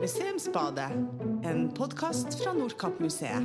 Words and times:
Museumsbadet, 0.00 0.92
en 1.44 1.66
podkast 1.76 2.32
fra 2.40 2.54
Nordkapp-museet. 2.56 3.44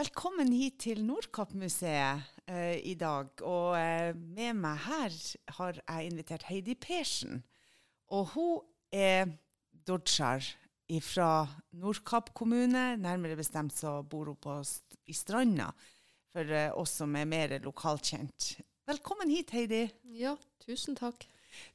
Velkommen 0.00 0.48
hit 0.56 0.78
til 0.86 1.02
Nordkapp-museet 1.04 2.24
eh, 2.48 2.78
i 2.80 2.94
dag. 2.96 3.28
Og 3.44 3.76
eh, 3.76 4.16
med 4.16 4.56
meg 4.62 4.80
her 4.86 5.18
har 5.58 5.82
jeg 5.82 6.08
invitert 6.08 6.48
Heidi 6.48 6.78
Persen. 6.80 7.42
Og 8.08 8.32
hun 8.32 8.64
er 8.88 9.28
dodger 9.84 10.48
fra 11.04 11.44
Nordkapp 11.76 12.32
kommune. 12.32 12.94
Nærmere 12.96 13.36
bestemt 13.36 13.76
så 13.76 13.98
bor 14.00 14.32
hun 14.32 14.40
på 14.40 14.56
i 15.04 15.12
Stranda, 15.12 15.68
for 16.32 16.48
eh, 16.48 16.72
oss 16.72 16.96
som 17.02 17.20
er 17.20 17.28
mer 17.28 17.58
lokalkjent. 17.68 18.54
Velkommen 18.88 19.28
hit, 19.28 19.50
Heidi. 19.52 19.82
Ja, 20.16 20.30
tusen 20.64 20.94
takk. 20.96 21.26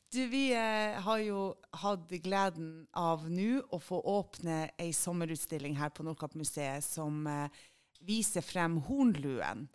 Du, 0.10 0.24
vi 0.32 0.48
eh, 0.58 0.96
har 1.06 1.20
jo 1.22 1.42
hatt 1.78 2.10
gleden 2.24 2.88
av 2.98 3.28
nå 3.30 3.60
å 3.70 3.78
få 3.78 4.00
åpne 4.10 4.72
ei 4.82 4.88
sommerutstilling 4.98 5.76
her 5.78 5.92
på 5.94 6.02
Nordkapp-museet 6.08 6.82
som 6.82 7.20
eh, 7.30 7.60
viser 8.02 8.42
frem 8.42 8.80
hornluen. 8.88 9.68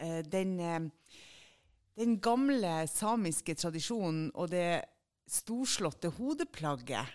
Eh, 0.00 0.22
den, 0.24 0.54
eh, 0.56 1.18
den, 2.00 2.14
gamle 2.24 2.86
samiske 2.88 3.58
tradisjonen 3.60 4.30
og 4.32 4.54
det 4.54 4.86
storslåtte 5.28 6.14
hodeplagget. 6.16 7.12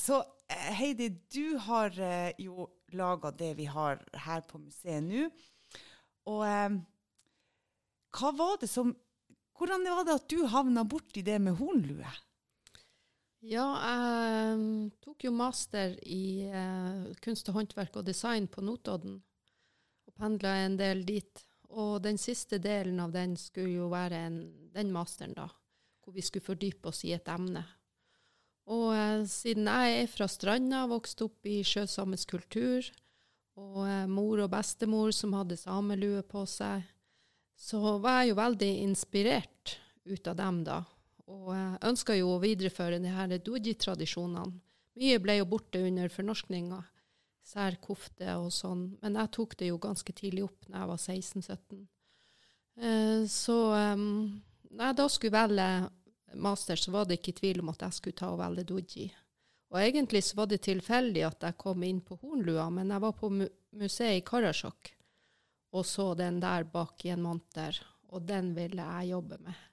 Så 0.00 0.22
eh, 0.48 0.72
Heidi, 0.80 1.10
du 1.28 1.58
har 1.66 1.92
eh, 1.92 2.32
jo 2.40 2.70
laga 2.96 3.36
det 3.36 3.52
vi 3.60 3.68
har 3.68 4.00
her 4.24 4.48
på 4.48 4.64
museet 4.64 5.04
nå. 5.04 5.28
Og 6.32 6.80
hva 8.16 8.34
var 8.40 8.56
det 8.64 8.72
som 8.72 8.96
hvordan 9.60 9.84
var 9.84 10.06
det 10.08 10.16
at 10.16 10.28
du 10.32 10.40
havna 10.48 10.86
borti 10.88 11.20
det 11.22 11.36
med 11.44 11.58
hornlue? 11.60 12.08
Ja, 13.44 13.66
jeg 13.76 14.90
tok 15.04 15.24
jo 15.24 15.32
master 15.32 15.94
i 16.04 16.48
eh, 16.48 17.06
kunst 17.24 17.48
og 17.48 17.56
håndverk 17.56 17.94
og 18.00 18.04
design 18.08 18.48
på 18.52 18.64
Notodden. 18.64 19.18
Og 20.08 20.16
pendla 20.16 20.54
en 20.64 20.76
del 20.80 21.04
dit. 21.08 21.44
Og 21.70 22.00
den 22.04 22.18
siste 22.20 22.58
delen 22.60 23.00
av 23.00 23.12
den 23.14 23.36
skulle 23.40 23.78
jo 23.78 23.88
være 23.92 24.24
en, 24.26 24.38
den 24.74 24.92
masteren, 24.92 25.36
da. 25.36 25.46
Hvor 26.00 26.16
vi 26.16 26.24
skulle 26.24 26.44
fordype 26.44 26.90
oss 26.90 27.04
i 27.08 27.14
et 27.16 27.28
emne. 27.32 27.64
Og 28.72 28.90
eh, 28.96 29.24
siden 29.28 29.68
jeg 29.68 30.02
er 30.02 30.10
fra 30.12 30.28
Stranda, 30.28 30.86
vokste 30.90 31.28
opp 31.28 31.48
i 31.48 31.60
sjøsamisk 31.66 32.36
kultur, 32.36 32.88
og 33.60 33.82
eh, 33.86 34.08
mor 34.08 34.44
og 34.44 34.52
bestemor 34.52 35.12
som 35.16 35.36
hadde 35.38 35.58
samelue 35.60 36.22
på 36.28 36.44
seg, 36.48 36.84
så 37.60 37.98
var 38.00 38.22
jeg 38.22 38.32
jo 38.32 38.38
veldig 38.38 38.70
inspirert 38.86 39.76
ut 40.08 40.30
av 40.30 40.38
dem 40.38 40.62
da. 40.64 40.80
Og 41.30 41.52
ønska 41.86 42.16
jo 42.16 42.32
å 42.34 42.40
videreføre 42.42 42.98
de 43.02 43.12
her 43.12 43.36
doji-tradisjonene. 43.44 44.48
Mye 45.00 45.20
ble 45.22 45.36
jo 45.38 45.48
borte 45.48 45.82
under 45.86 46.10
fornorskninga, 46.10 46.80
særkofte 47.46 48.32
og 48.40 48.48
sånn. 48.54 48.86
Men 49.04 49.18
jeg 49.20 49.32
tok 49.36 49.56
det 49.60 49.70
jo 49.70 49.80
ganske 49.82 50.14
tidlig 50.16 50.46
opp 50.48 50.68
når 50.68 50.80
jeg 50.80 50.90
var 50.90 51.02
16-17. 51.04 51.82
Eh, 52.80 53.22
så 53.30 53.58
um, 53.92 54.06
når 54.70 54.86
jeg 54.86 54.98
da 54.98 55.08
skulle 55.12 55.36
velge 55.36 55.70
master, 56.40 56.80
så 56.80 56.94
var 56.94 57.06
det 57.06 57.20
ikke 57.20 57.36
tvil 57.42 57.60
om 57.62 57.72
at 57.74 57.84
jeg 57.86 57.98
skulle 57.98 58.18
ta 58.18 58.30
og 58.32 58.40
velge 58.40 58.64
doji. 58.72 59.10
Og 59.70 59.78
egentlig 59.78 60.24
så 60.26 60.40
var 60.40 60.48
det 60.50 60.62
tilfeldig 60.66 61.26
at 61.28 61.46
jeg 61.46 61.60
kom 61.60 61.84
inn 61.86 62.00
på 62.02 62.18
hornlua, 62.22 62.70
men 62.74 62.90
jeg 62.90 63.04
var 63.04 63.14
på 63.20 63.30
mu 63.34 63.44
museet 63.78 64.18
i 64.18 64.24
Karasjok 64.26 64.88
og 65.70 65.86
så 65.86 66.12
den 66.18 66.40
der 66.42 66.66
bak 66.66 67.04
i 67.06 67.12
en 67.14 67.22
monter, 67.22 67.76
og 68.10 68.26
den 68.26 68.54
ville 68.56 68.82
jeg 68.82 69.12
jobbe 69.12 69.38
med. 69.44 69.66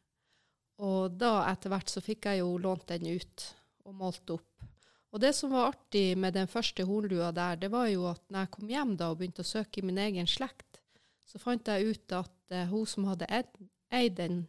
Og 0.86 1.16
da 1.17 1.48
etter 1.50 1.73
hvert 1.73 1.90
så 1.90 2.03
fikk 2.06 2.30
jeg 2.30 2.44
jo 2.44 2.58
lånt 2.62 2.86
den 2.92 3.08
ut 3.09 3.45
og 3.88 3.95
målt 3.97 4.35
opp. 4.35 4.68
Og 5.16 5.22
det 5.24 5.31
som 5.34 5.53
var 5.56 5.72
artig 5.72 6.18
med 6.19 6.35
den 6.35 6.50
første 6.52 6.84
hornlua 6.85 7.31
der, 7.34 7.56
det 7.58 7.72
var 7.74 7.88
jo 7.90 8.06
at 8.12 8.22
når 8.30 8.44
jeg 8.44 8.53
kom 8.53 8.69
hjem 8.69 8.91
da 9.00 9.09
og 9.09 9.22
begynte 9.22 9.41
å 9.46 9.47
søke 9.47 9.81
i 9.81 9.88
min 9.88 9.97
egen 10.03 10.28
slekt, 10.30 10.81
så 11.25 11.41
fant 11.41 11.68
jeg 11.68 11.96
ut 11.96 12.14
at 12.16 12.53
uh, 12.53 12.68
hun 12.69 12.85
som 12.88 13.08
hadde 13.09 13.28
eid 13.31 14.19
den 14.19 14.44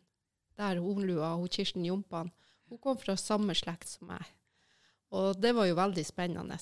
der 0.58 0.82
hornlua, 0.82 1.36
hun 1.38 1.48
Kirsten 1.48 1.86
Jompan, 1.86 2.32
hun 2.68 2.82
kom 2.82 2.98
fra 3.00 3.16
samme 3.16 3.54
slekt 3.56 3.88
som 3.88 4.10
meg. 4.10 4.26
Og 5.14 5.38
det 5.40 5.54
var 5.56 5.70
jo 5.70 5.78
veldig 5.78 6.04
spennende. 6.04 6.58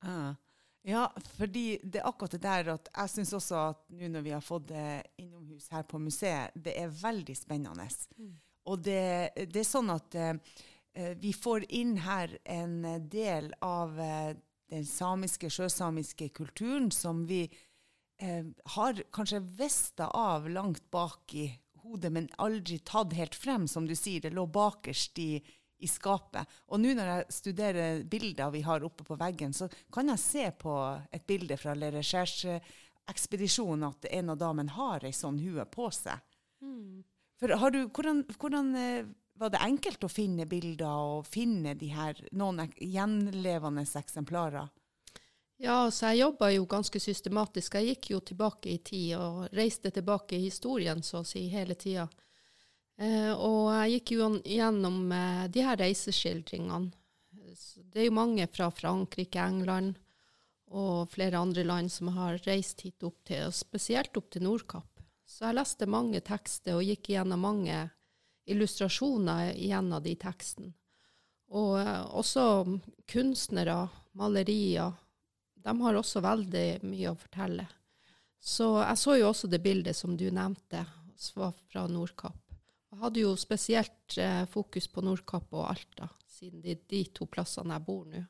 Ah. 0.00 0.38
Ja, 0.86 1.08
fordi 1.34 1.80
det 1.82 1.98
er 1.98 2.06
akkurat 2.06 2.36
det 2.36 2.44
der 2.44 2.68
at 2.76 2.88
jeg 2.92 3.10
syns 3.10 3.32
også 3.34 3.58
at 3.72 3.80
nå 3.90 4.06
når 4.12 4.22
vi 4.22 4.34
har 4.36 4.44
fått 4.44 4.68
det 4.70 4.90
innomhus 5.18 5.66
her 5.74 5.82
på 5.82 5.98
museet, 5.98 6.54
det 6.54 6.76
er 6.78 6.92
veldig 6.94 7.34
spennende. 7.34 7.88
Mm. 8.14 8.36
Og 8.70 8.84
det, 8.86 9.34
det, 9.34 9.62
er 9.62 9.66
sånn 9.66 9.90
at 9.90 10.14
uh, 10.14 10.38
vi 11.18 11.32
får 11.34 11.66
inn 11.74 11.96
her 12.04 12.36
en 12.44 12.78
del 13.10 13.50
av 13.66 13.98
uh, 13.98 14.30
den 14.70 14.86
samiske, 14.86 15.50
sjøsamiske 15.50 16.30
kulturen 16.38 16.92
som 16.94 17.24
vi 17.26 17.44
uh, 18.22 18.46
har 18.78 19.02
kanskje 19.10 19.42
vista 19.58 20.12
av 20.14 20.46
langt 20.50 20.86
bak 20.94 21.34
i 21.34 21.48
hodet, 21.82 22.14
men 22.14 22.30
aldri 22.42 22.78
tatt 22.86 23.14
helt 23.18 23.34
frem, 23.34 23.66
som 23.66 23.90
du 23.90 23.94
sier. 23.98 24.22
Det 24.22 24.34
lå 24.34 24.46
bakerst 24.46 25.18
i, 25.18 25.32
i 25.78 25.88
skapet. 25.88 26.48
Og 26.72 26.80
nå 26.80 26.94
når 26.96 27.10
jeg 27.10 27.36
studerer 27.36 28.04
bilder 28.08 28.52
vi 28.54 28.62
har 28.66 28.84
oppe 28.86 29.04
på 29.04 29.18
veggen, 29.20 29.52
så 29.52 29.68
kan 29.92 30.08
jeg 30.12 30.22
se 30.22 30.46
på 30.58 30.76
et 31.12 31.26
bilde 31.28 31.58
fra 31.60 31.74
Le 31.76 31.90
Recherche-ekspedisjonen 31.98 33.90
at 33.90 34.08
en 34.10 34.32
av 34.32 34.40
damene 34.40 34.76
har 34.76 35.04
ei 35.04 35.12
sånn 35.16 35.38
hue 35.42 35.66
på 35.70 35.90
seg. 35.94 36.24
Mm. 36.64 37.04
For 37.36 37.52
du, 37.70 37.82
hvordan, 37.92 38.24
hvordan, 38.40 38.74
eh, 38.80 39.06
var 39.36 39.52
det 39.52 39.60
enkelt 39.60 40.04
å 40.06 40.08
finne 40.08 40.46
bilder 40.48 40.88
og 40.88 41.26
finne 41.28 41.74
de 41.76 41.90
her, 41.92 42.16
noen 42.32 42.70
gjenlevende 42.80 43.84
eksemplarer? 43.84 44.70
Ja, 45.60 45.90
så 45.90 46.10
jeg 46.12 46.20
jobba 46.20 46.50
jo 46.52 46.66
ganske 46.68 47.00
systematisk. 47.00 47.76
Jeg 47.78 47.96
gikk 47.96 48.10
jo 48.12 48.20
tilbake 48.20 48.74
i 48.74 48.78
tid 48.84 49.16
og 49.16 49.46
reiste 49.56 49.92
tilbake 49.92 50.36
i 50.36 50.46
historien 50.48 51.00
så 51.04 51.22
å 51.22 51.28
si 51.28 51.46
hele 51.52 51.76
tida. 51.80 52.08
Eh, 52.96 53.32
og 53.32 53.68
jeg 53.74 53.98
gikk 53.98 54.14
jo 54.16 54.30
gjennom 54.40 55.12
eh, 55.12 55.44
de 55.52 55.64
her 55.66 55.76
reiseskildringene. 55.80 56.92
Det 57.76 58.02
er 58.02 58.08
jo 58.08 58.16
mange 58.16 58.44
fra 58.52 58.68
Frankrike, 58.72 59.40
England 59.40 59.96
og 60.76 61.08
flere 61.12 61.38
andre 61.40 61.64
land 61.64 61.92
som 61.92 62.10
har 62.16 62.40
reist 62.44 62.82
hit 62.84 63.04
opp 63.06 63.22
til, 63.28 63.46
og 63.48 63.54
spesielt 63.56 64.16
opp 64.18 64.30
til 64.32 64.44
Nordkapp. 64.44 64.88
Så 65.26 65.46
jeg 65.46 65.56
leste 65.58 65.88
mange 65.90 66.20
tekster 66.24 66.76
og 66.76 66.84
gikk 66.86 67.12
gjennom 67.12 67.44
mange 67.44 67.78
illustrasjoner 68.46 69.54
gjennom 69.58 70.02
de 70.02 70.14
tekstene. 70.20 70.72
Og 71.56 71.76
eh, 71.80 72.04
også 72.16 72.46
kunstnere, 73.12 73.86
malerier, 74.16 74.96
de 75.66 75.74
har 75.82 75.98
også 75.98 76.22
veldig 76.24 76.66
mye 76.86 77.12
å 77.12 77.18
fortelle. 77.18 77.66
Så 78.40 78.70
jeg 78.78 78.98
så 79.02 79.16
jo 79.18 79.30
også 79.32 79.50
det 79.50 79.60
bildet 79.64 79.98
som 79.98 80.16
du 80.16 80.28
nevnte, 80.30 80.84
som 81.18 81.46
var 81.46 81.54
fra 81.70 81.86
Nordkapp. 81.90 82.45
Hadde 83.00 83.22
jo 83.22 83.34
spesielt 83.36 84.16
eh, 84.18 84.44
fokus 84.48 84.88
på 84.88 85.02
Nordkapp 85.04 85.52
og 85.56 85.68
Alta, 85.70 86.08
siden 86.30 86.62
det 86.64 86.72
er 86.72 86.82
de 86.92 87.02
to 87.16 87.26
plassene 87.30 87.76
jeg 87.76 87.86
bor 87.86 88.04
nå. 88.08 88.22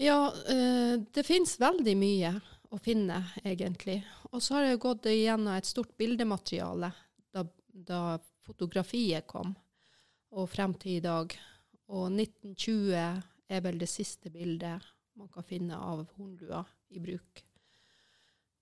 Ja, 0.00 0.32
eh, 0.48 0.94
det 1.12 1.24
finnes 1.26 1.58
veldig 1.60 1.94
mye 1.98 2.32
å 2.72 2.78
finne, 2.80 3.18
egentlig. 3.44 3.98
Og 4.32 4.40
så 4.40 4.56
har 4.56 4.70
jeg 4.70 4.80
gått 4.80 5.08
igjennom 5.10 5.52
et 5.56 5.68
stort 5.68 5.92
bildemateriale 6.00 6.92
da, 7.34 7.44
da 7.72 8.02
fotografiet 8.46 9.26
kom, 9.28 9.52
og 10.32 10.48
frem 10.48 10.74
til 10.80 10.96
i 10.96 11.04
dag. 11.04 11.36
Og 11.92 12.08
1920 12.08 12.96
er 13.52 13.64
vel 13.64 13.80
det 13.82 13.90
siste 13.90 14.32
bildet 14.32 14.92
man 15.20 15.28
kan 15.32 15.44
finne 15.44 15.76
av 15.76 16.06
hornlua 16.16 16.62
i 16.96 17.02
bruk. 17.02 17.42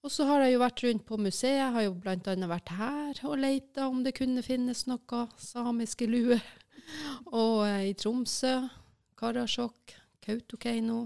Og 0.00 0.12
så 0.12 0.24
har 0.24 0.40
jeg 0.44 0.54
jo 0.54 0.62
vært 0.62 0.82
rundt 0.86 1.04
på 1.08 1.18
museet, 1.20 1.58
jeg 1.58 1.72
har 1.74 1.84
jo 1.84 1.96
bl.a. 2.00 2.34
vært 2.48 2.72
her 2.78 3.18
og 3.28 3.40
leita 3.42 3.88
om 3.90 4.00
det 4.04 4.14
kunne 4.16 4.44
finnes 4.44 4.86
noe 4.88 5.26
samiske 5.36 6.08
luer. 6.08 6.40
Og 7.36 7.66
eh, 7.68 7.90
i 7.90 7.94
Tromsø, 7.94 8.54
Karasjok, 9.20 9.92
Kautokeino. 10.24 11.02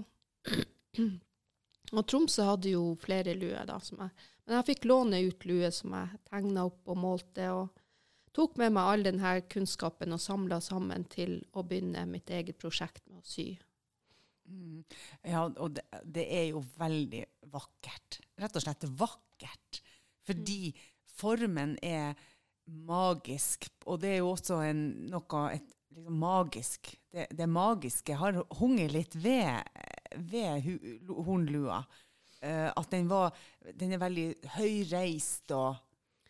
Og 1.91 2.05
Tromsø 2.07 2.47
hadde 2.47 2.71
jo 2.71 2.93
flere 3.01 3.35
luer, 3.37 3.67
da. 3.67 3.77
Jeg, 3.83 4.29
men 4.45 4.57
jeg 4.57 4.67
fikk 4.71 4.87
låne 4.87 5.19
ut 5.27 5.43
luer 5.45 5.75
som 5.75 5.93
jeg 5.97 6.21
tegna 6.31 6.65
opp 6.69 6.87
og 6.87 7.01
målte. 7.03 7.51
og 7.51 7.83
tok 8.35 8.57
med 8.59 8.73
meg 8.75 8.91
all 8.91 9.05
denne 9.05 9.35
kunnskapen 9.51 10.15
og 10.15 10.23
samla 10.23 10.59
sammen 10.63 11.05
til 11.11 11.37
å 11.55 11.63
begynne 11.67 12.07
mitt 12.09 12.31
eget 12.31 12.59
prosjekt 12.59 13.03
med 13.07 13.21
å 13.21 13.27
sy. 13.27 13.53
Mm. 14.45 14.83
Ja, 15.25 15.45
og 15.47 15.75
det, 15.77 15.85
det, 16.03 16.25
er 16.29 16.47
jo 16.51 16.63
veldig 16.77 17.23
vakkert. 17.53 18.19
Rett 18.41 18.57
og 18.57 18.65
slett 18.65 18.87
vakkert. 18.99 19.81
Fordi 20.25 20.59
mm. 20.71 20.83
formen 21.17 21.75
er 21.85 22.13
magisk, 22.65 23.67
og 23.85 24.01
det 24.01 24.15
er 24.15 24.21
jo 24.23 24.31
også 24.33 24.59
en, 24.65 24.85
noe 25.11 25.41
et, 25.53 25.75
liksom 25.93 26.17
magisk 26.19 26.89
det, 27.13 27.27
det, 27.37 27.47
magiske 27.47 28.15
har 28.19 28.39
hunget 28.59 28.93
litt 28.95 29.17
ved, 29.21 29.61
ved 30.31 30.65
hornlua. 31.07 31.83
Uh, 32.45 32.69
at 32.75 32.89
den, 32.91 33.07
var, 33.09 33.33
den 33.73 33.95
er 33.95 34.01
veldig 34.01 34.25
høyreist 34.57 35.53
og 35.55 35.77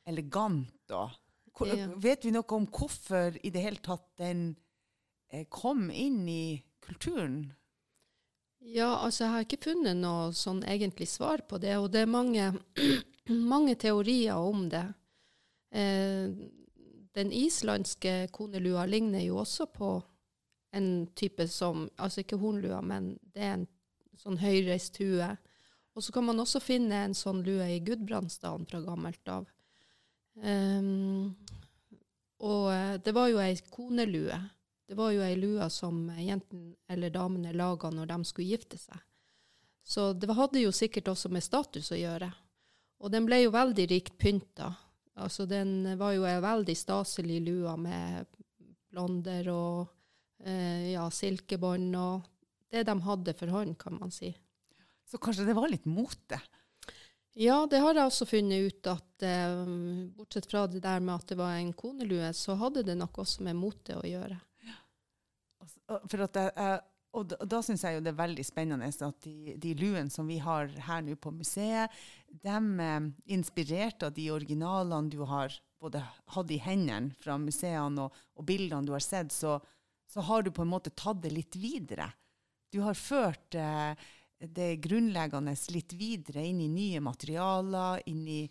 elegant 0.05 0.93
og 0.95 1.21
Hvor, 1.55 1.69
Ja. 1.71 1.87
Vet 2.03 2.25
vi 2.27 2.33
noe 2.35 2.43
om 2.51 2.65
hvorfor 2.67 3.37
i 3.39 3.49
det 3.49 3.61
hele 3.63 3.79
tatt 3.79 4.09
den 4.19 4.49
eh, 5.31 5.45
kom 5.47 5.85
inn 5.87 6.25
i 6.27 6.59
kulturen? 6.83 7.45
Ja, 8.65 8.95
altså 8.97 9.25
jeg 9.25 9.31
har 9.31 9.43
ikke 9.45 9.65
funnet 9.67 9.97
noe 9.99 10.31
sånn 10.33 10.63
egentlig 10.65 11.05
svar 11.11 11.43
på 11.45 11.59
det, 11.61 11.75
og 11.77 11.91
det 11.93 12.01
er 12.01 12.09
mange, 12.09 12.47
mange 13.53 13.75
teorier 13.77 14.41
om 14.41 14.65
det. 14.71 14.87
Eh, 15.69 16.33
den 17.15 17.31
islandske 17.31 18.25
konelua 18.33 18.87
ligner 18.89 19.21
jo 19.21 19.37
også 19.43 19.69
på 19.71 19.89
en 20.75 21.07
type 21.15 21.45
som 21.47 21.85
Altså 21.95 22.23
ikke 22.23 22.39
hornlua, 22.41 22.81
men 22.83 23.13
det 23.31 23.43
er 23.43 23.53
en 23.59 23.67
sånn 24.19 24.41
høyreist 24.41 24.97
hue. 24.99 25.29
Og 25.95 26.03
så 26.03 26.11
kan 26.11 26.25
man 26.27 26.41
også 26.41 26.59
finne 26.59 27.05
en 27.05 27.15
sånn 27.15 27.43
lue 27.45 27.69
i 27.71 27.79
Gudbrandsdalen 27.85 28.65
fra 28.67 28.81
gammelt 28.83 29.31
av. 29.31 29.45
Um, 30.35 31.35
og 32.43 32.67
eh, 32.73 32.97
det 32.99 33.13
var 33.15 33.29
jo 33.31 33.39
ei 33.39 33.53
konelue. 33.71 34.41
Det 34.85 34.95
var 34.97 35.11
jo 35.15 35.23
ei 35.25 35.35
lue 35.39 35.65
som 35.73 36.07
jentene 36.21 36.75
eller 36.91 37.13
damene 37.13 37.53
laga 37.55 37.89
når 37.89 38.11
de 38.11 38.17
skulle 38.27 38.53
gifte 38.53 38.77
seg. 38.77 38.99
Så 39.85 40.13
det 40.13 40.33
hadde 40.33 40.61
jo 40.61 40.73
sikkert 40.73 41.09
også 41.11 41.29
med 41.33 41.45
status 41.45 41.91
å 41.93 41.99
gjøre. 41.99 42.29
Og 43.01 43.11
den 43.13 43.25
ble 43.27 43.43
jo 43.43 43.53
veldig 43.53 43.85
rikt 43.91 44.17
pynta. 44.21 44.71
Altså 45.21 45.45
den 45.49 45.97
var 45.99 46.15
jo 46.15 46.25
ei 46.27 46.37
veldig 46.43 46.75
staselig 46.77 47.41
lue 47.45 47.75
med 47.81 48.25
blonder 48.91 49.49
og 49.53 49.91
eh, 50.43 50.91
ja, 50.95 51.05
silkebånd 51.11 51.95
og 51.99 52.25
det 52.71 52.85
de 52.87 52.95
hadde 53.05 53.35
for 53.37 53.53
hånd, 53.53 53.77
kan 53.79 53.97
man 53.99 54.11
si. 54.11 54.33
Så 55.05 55.19
kanskje 55.21 55.45
det 55.47 55.55
var 55.55 55.69
litt 55.69 55.85
mote? 55.85 56.39
Ja, 57.37 57.65
det 57.69 57.81
har 57.83 57.95
jeg 57.95 58.07
også 58.07 58.25
funnet 58.27 58.71
ut 58.71 58.89
at 58.89 59.23
eh, 59.27 59.61
bortsett 60.15 60.47
fra 60.49 60.65
det 60.71 60.81
der 60.83 61.01
med 61.03 61.17
at 61.17 61.29
det 61.29 61.37
var 61.39 61.55
en 61.59 61.73
konelue, 61.77 62.31
så 62.33 62.55
hadde 62.59 62.85
det 62.87 62.97
nok 62.99 63.19
også 63.23 63.45
med 63.47 63.59
mote 63.59 63.97
å 63.99 64.05
gjøre. 64.07 64.39
Altså, 65.65 66.01
For 66.11 66.25
at 66.27 66.39
jeg, 66.39 66.81
og 67.15 67.29
da, 67.31 67.37
da 67.47 67.61
syns 67.63 67.85
jeg 67.85 67.97
jo 67.97 68.03
det 68.03 68.11
er 68.11 68.19
veldig 68.19 68.45
spennende 68.45 68.89
at 68.91 69.23
de, 69.23 69.55
de 69.61 69.73
luene 69.79 70.11
som 70.11 70.27
vi 70.27 70.37
har 70.43 70.71
her 70.87 71.03
nå 71.05 71.15
på 71.19 71.31
museet, 71.35 71.93
de 72.27 72.51
er 72.51 73.07
inspirert 73.31 74.03
av 74.03 74.13
de 74.15 74.27
originalene 74.35 75.11
du 75.13 75.21
har 75.27 75.55
både 75.81 76.01
hatt 76.33 76.51
i 76.51 76.59
hendene 76.63 77.15
fra 77.21 77.37
museene 77.39 78.07
og, 78.07 78.19
og 78.35 78.47
bildene 78.47 78.87
du 78.87 78.93
har 78.95 79.03
sett, 79.03 79.31
så, 79.31 79.57
så 80.09 80.25
har 80.27 80.43
du 80.43 80.51
på 80.51 80.65
en 80.65 80.73
måte 80.73 80.93
tatt 80.95 81.21
det 81.23 81.31
litt 81.33 81.55
videre. 81.59 82.09
Du 82.73 82.81
har 82.83 82.97
ført 82.99 83.55
eh, 83.55 83.93
det 84.39 84.75
grunnleggende 84.83 85.55
litt 85.71 85.95
videre 85.95 86.43
inn 86.43 86.59
i 86.65 86.71
nye 86.71 87.01
materialer, 87.03 88.03
i, 88.09 88.43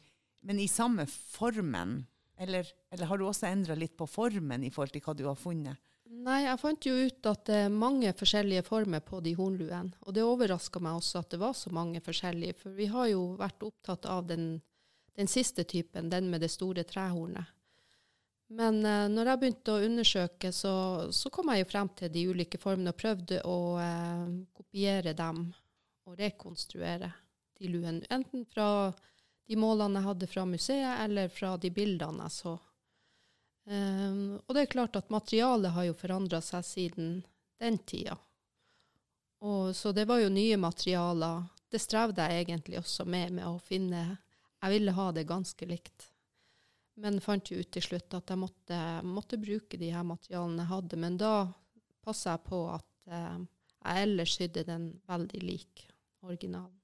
men 0.46 0.60
i 0.62 0.70
samme 0.70 1.06
formen. 1.10 1.98
Eller, 2.40 2.70
eller 2.90 3.10
har 3.10 3.20
du 3.20 3.26
også 3.28 3.50
endra 3.50 3.76
litt 3.78 3.96
på 3.98 4.08
formen 4.10 4.64
i 4.64 4.72
forhold 4.74 4.94
til 4.94 5.04
hva 5.04 5.14
du 5.18 5.26
har 5.28 5.38
funnet? 5.38 5.78
Nei, 6.04 6.42
jeg 6.44 6.60
fant 6.60 6.86
jo 6.86 6.92
ut 7.06 7.26
at 7.30 7.46
det 7.48 7.56
er 7.64 7.72
mange 7.72 8.10
forskjellige 8.16 8.64
former 8.66 9.00
på 9.04 9.22
de 9.24 9.32
hornluene. 9.38 9.96
Og 10.04 10.14
det 10.16 10.24
overraska 10.24 10.80
meg 10.84 10.98
også 11.00 11.22
at 11.22 11.32
det 11.32 11.40
var 11.40 11.56
så 11.56 11.72
mange 11.72 12.00
forskjellige, 12.04 12.58
for 12.60 12.76
vi 12.76 12.88
har 12.92 13.08
jo 13.10 13.24
vært 13.40 13.64
opptatt 13.64 14.06
av 14.10 14.26
den, 14.28 14.58
den 15.16 15.30
siste 15.30 15.64
typen, 15.64 16.10
den 16.12 16.28
med 16.32 16.44
det 16.44 16.52
store 16.52 16.84
trehornet. 16.88 17.50
Men 18.54 18.84
eh, 18.84 19.06
når 19.08 19.30
jeg 19.30 19.40
begynte 19.40 19.74
å 19.74 19.84
undersøke, 19.86 20.52
så, 20.52 20.74
så 21.10 21.32
kom 21.32 21.50
jeg 21.50 21.64
jo 21.64 21.70
frem 21.72 21.90
til 21.96 22.12
de 22.12 22.26
ulike 22.28 22.60
formene 22.60 22.92
og 22.92 23.00
prøvde 23.00 23.40
å 23.48 23.58
eh, 23.80 24.28
kopiere 24.54 25.16
dem 25.16 25.46
og 26.04 26.18
rekonstruere 26.20 27.08
de 27.58 27.72
luene. 27.72 28.04
Enten 28.12 28.44
fra 28.52 28.92
de 29.48 29.56
målene 29.60 30.00
jeg 30.00 30.08
hadde 30.10 30.28
fra 30.28 30.44
museet, 30.48 30.92
eller 31.06 31.32
fra 31.32 31.56
de 31.60 31.72
bildene 31.74 32.28
jeg 32.28 32.36
så. 32.36 32.54
Um, 33.64 34.40
og 34.44 34.54
det 34.54 34.64
er 34.64 34.72
klart 34.74 34.96
at 34.98 35.12
materialet 35.12 35.72
har 35.72 35.86
jo 35.88 35.96
forandra 35.96 36.40
seg 36.44 36.66
siden 36.68 37.12
den 37.62 37.78
tida. 37.88 38.16
Og, 39.44 39.74
så 39.76 39.92
det 39.92 40.06
var 40.08 40.20
jo 40.20 40.32
nye 40.32 40.56
materialer. 40.60 41.44
Det 41.70 41.80
strevde 41.80 42.26
jeg 42.28 42.44
egentlig 42.44 42.78
også 42.80 43.06
med, 43.08 43.32
med 43.38 43.48
å 43.48 43.58
finne 43.60 44.04
Jeg 44.62 44.72
ville 44.72 44.92
ha 44.96 45.10
det 45.12 45.26
ganske 45.28 45.66
likt. 45.68 46.10
Men 47.00 47.20
fant 47.20 47.50
jo 47.50 47.58
ut 47.58 47.72
til 47.74 47.82
slutt 47.84 48.14
at 48.16 48.30
jeg 48.30 48.40
måtte, 48.40 48.78
måtte 49.04 49.40
bruke 49.40 49.80
de 49.80 49.90
her 49.92 50.06
materialene 50.06 50.62
jeg 50.62 50.70
hadde. 50.70 51.00
Men 51.02 51.18
da 51.20 51.34
passa 52.04 52.36
jeg 52.36 52.46
på 52.46 52.60
at 52.72 53.10
eh, 53.10 53.42
jeg 53.84 54.06
ellers 54.06 54.36
sydde 54.38 54.64
den 54.68 54.86
veldig 55.10 55.42
lik 55.44 55.84
originalen. 56.24 56.80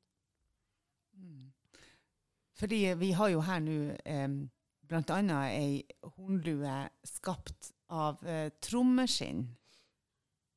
Fordi 2.61 2.95
vi 3.01 3.13
har 3.17 3.31
jo 3.33 3.41
her 3.41 3.61
nå 3.65 3.77
eh, 4.05 4.29
annet 4.99 5.55
ei 5.55 5.83
hornlue 6.17 6.77
skapt 7.07 7.71
av 7.95 8.23
eh, 8.27 8.49
trommeskinn. 8.63 9.45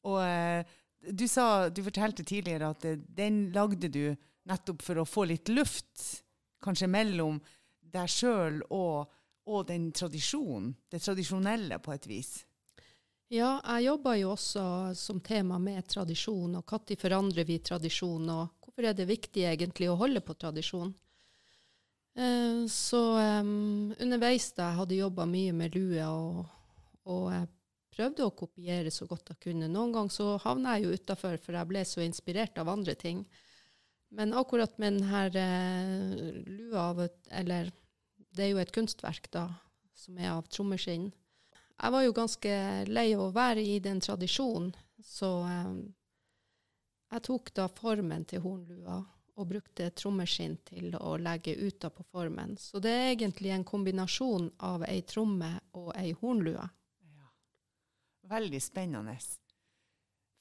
Og 0.09 0.19
eh, 0.23 0.63
du 1.09 1.27
sa, 1.27 1.69
du 1.69 1.83
fortalte 1.83 2.25
tidligere 2.27 2.71
at 2.73 2.85
eh, 2.85 3.01
den 3.17 3.49
lagde 3.55 3.89
du 3.91 4.15
nettopp 4.49 4.83
for 4.83 5.01
å 5.01 5.07
få 5.07 5.27
litt 5.29 5.51
luft, 5.53 6.23
kanskje 6.63 6.89
mellom 6.91 7.39
deg 7.93 8.09
sjøl 8.09 8.61
og, 8.73 9.11
og 9.47 9.67
den 9.69 9.91
tradisjonen, 9.95 10.73
det 10.91 11.03
tradisjonelle 11.03 11.79
på 11.83 11.93
et 11.93 12.09
vis. 12.09 12.33
Ja, 13.33 13.57
jeg 13.75 13.87
jobber 13.87 14.17
jo 14.19 14.33
også 14.35 14.63
som 14.97 15.21
tema 15.23 15.57
med 15.61 15.87
tradisjon, 15.89 16.59
og 16.59 16.69
når 16.69 16.99
forandrer 17.01 17.47
vi 17.47 17.57
tradisjon, 17.65 18.29
og 18.29 18.59
hvorfor 18.61 18.89
er 18.89 18.93
det 18.93 19.09
viktig 19.09 19.47
egentlig 19.49 19.89
å 19.89 19.97
holde 19.97 20.21
på 20.21 20.35
tradisjon? 20.37 20.91
Eh, 22.15 22.65
så 22.69 23.01
um, 23.41 23.93
underveis 23.99 24.51
da 24.53 24.69
jeg 24.69 24.79
hadde 24.81 24.99
jobba 24.99 25.25
mye 25.29 25.53
med 25.57 25.73
lue, 25.73 26.03
og, 26.05 26.43
og 27.09 27.23
jeg 27.33 27.47
prøvde 27.93 28.27
å 28.27 28.35
kopiere 28.37 28.91
så 28.93 29.07
godt 29.09 29.33
jeg 29.33 29.41
kunne. 29.47 29.69
Noen 29.71 29.93
ganger 29.95 30.13
så 30.13 30.27
havna 30.43 30.77
jeg 30.77 30.85
jo 30.85 30.99
utafor, 30.99 31.39
for 31.41 31.57
jeg 31.57 31.69
ble 31.69 31.81
så 31.87 32.03
inspirert 32.05 32.59
av 32.61 32.69
andre 32.69 32.95
ting. 32.99 33.23
Men 34.13 34.35
akkurat 34.37 34.77
med 34.77 34.99
denne 35.01 35.25
eh, 35.41 36.37
lua 36.45 36.89
av 36.91 37.01
et 37.07 37.33
Eller 37.33 37.71
det 38.33 38.45
er 38.45 38.53
jo 38.53 38.61
et 38.61 38.73
kunstverk, 38.73 39.29
da, 39.33 39.47
som 39.97 40.17
er 40.17 40.35
av 40.35 40.45
trommeskinn. 40.49 41.09
Jeg 41.73 41.93
var 41.93 42.03
jo 42.05 42.13
ganske 42.13 42.53
lei 42.89 43.07
av 43.15 43.27
å 43.27 43.33
være 43.33 43.61
i 43.65 43.79
den 43.81 44.01
tradisjonen, 44.01 44.71
så 45.01 45.31
eh, 45.49 45.73
jeg 47.13 47.25
tok 47.25 47.53
da 47.57 47.67
formen 47.69 48.25
til 48.29 48.41
hornlua 48.45 49.01
og 49.33 49.49
brukte 49.49 49.89
trommeskinn 49.97 50.59
til 50.67 50.93
å 50.99 51.15
legge 51.17 51.55
utapå 51.57 52.05
formen. 52.11 52.55
Så 52.57 52.81
det 52.83 52.91
er 52.93 53.11
egentlig 53.13 53.53
en 53.53 53.65
kombinasjon 53.65 54.51
av 54.65 54.85
ei 54.85 55.01
tromme 55.09 55.55
og 55.79 55.89
ei 55.97 56.11
hornlue. 56.19 56.65
Veldig 58.29 58.61
spennende. 58.61 59.17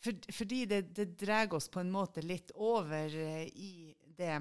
For, 0.02 0.18
fordi 0.34 0.64
det, 0.70 0.82
det 0.96 1.12
drar 1.18 1.54
oss 1.54 1.70
på 1.72 1.80
en 1.80 1.90
måte 1.92 2.22
litt 2.22 2.52
over 2.58 3.14
eh, 3.16 3.46
i 3.46 3.94
det 4.18 4.40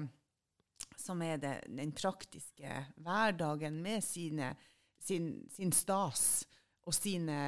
som 0.98 1.22
er 1.22 1.38
det, 1.42 1.52
den 1.70 1.92
praktiske 1.96 2.84
hverdagen 3.02 3.80
med 3.82 4.04
sine, 4.04 4.52
sin, 5.00 5.34
sin 5.50 5.72
stas 5.74 6.44
og 6.86 6.94
sine 6.94 7.38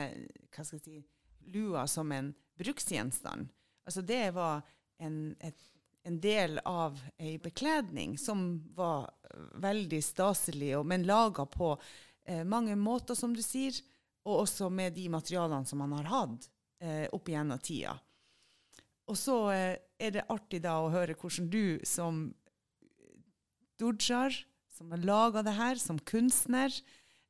hva 0.54 0.64
skal 0.64 0.78
jeg 0.78 0.84
si, 0.84 1.02
luer 1.54 1.87
som 1.90 2.12
en 2.14 2.32
bruksgjenstand. 2.58 3.50
Altså 3.84 4.02
det 4.06 4.30
var 4.34 4.62
en, 5.02 5.34
et, 5.40 5.66
en 6.04 6.20
del 6.20 6.58
av 6.68 6.99
ei 7.18 7.38
bekledning 7.40 8.18
som 8.20 8.46
var 8.76 9.11
veldig 9.61 10.02
staselig, 10.04 10.76
men 10.84 11.06
laga 11.08 11.46
på 11.49 11.73
eh, 12.28 12.44
mange 12.44 12.76
måter, 12.76 13.16
som 13.16 13.34
du 13.34 13.42
sier, 13.42 13.76
og 14.25 14.44
også 14.44 14.70
med 14.73 14.94
de 14.96 15.08
materialene 15.12 15.68
som 15.68 15.80
man 15.80 15.96
har 15.99 16.11
hatt 16.12 16.49
eh, 16.80 17.06
opp 17.12 17.28
igjennom 17.28 17.61
tida. 17.64 17.96
Og 19.08 19.18
så 19.20 19.38
eh, 19.52 19.76
er 20.00 20.16
det 20.16 20.26
artig 20.32 20.62
da 20.64 20.78
å 20.80 20.92
høre 20.92 21.16
hvordan 21.16 21.49
du 21.52 21.80
som 21.88 22.26
dojar, 23.80 24.37
som 24.75 24.92
har 24.94 25.04
laga 25.04 25.44
det 25.46 25.56
her, 25.56 25.80
som 25.80 25.99
kunstner, 25.99 26.73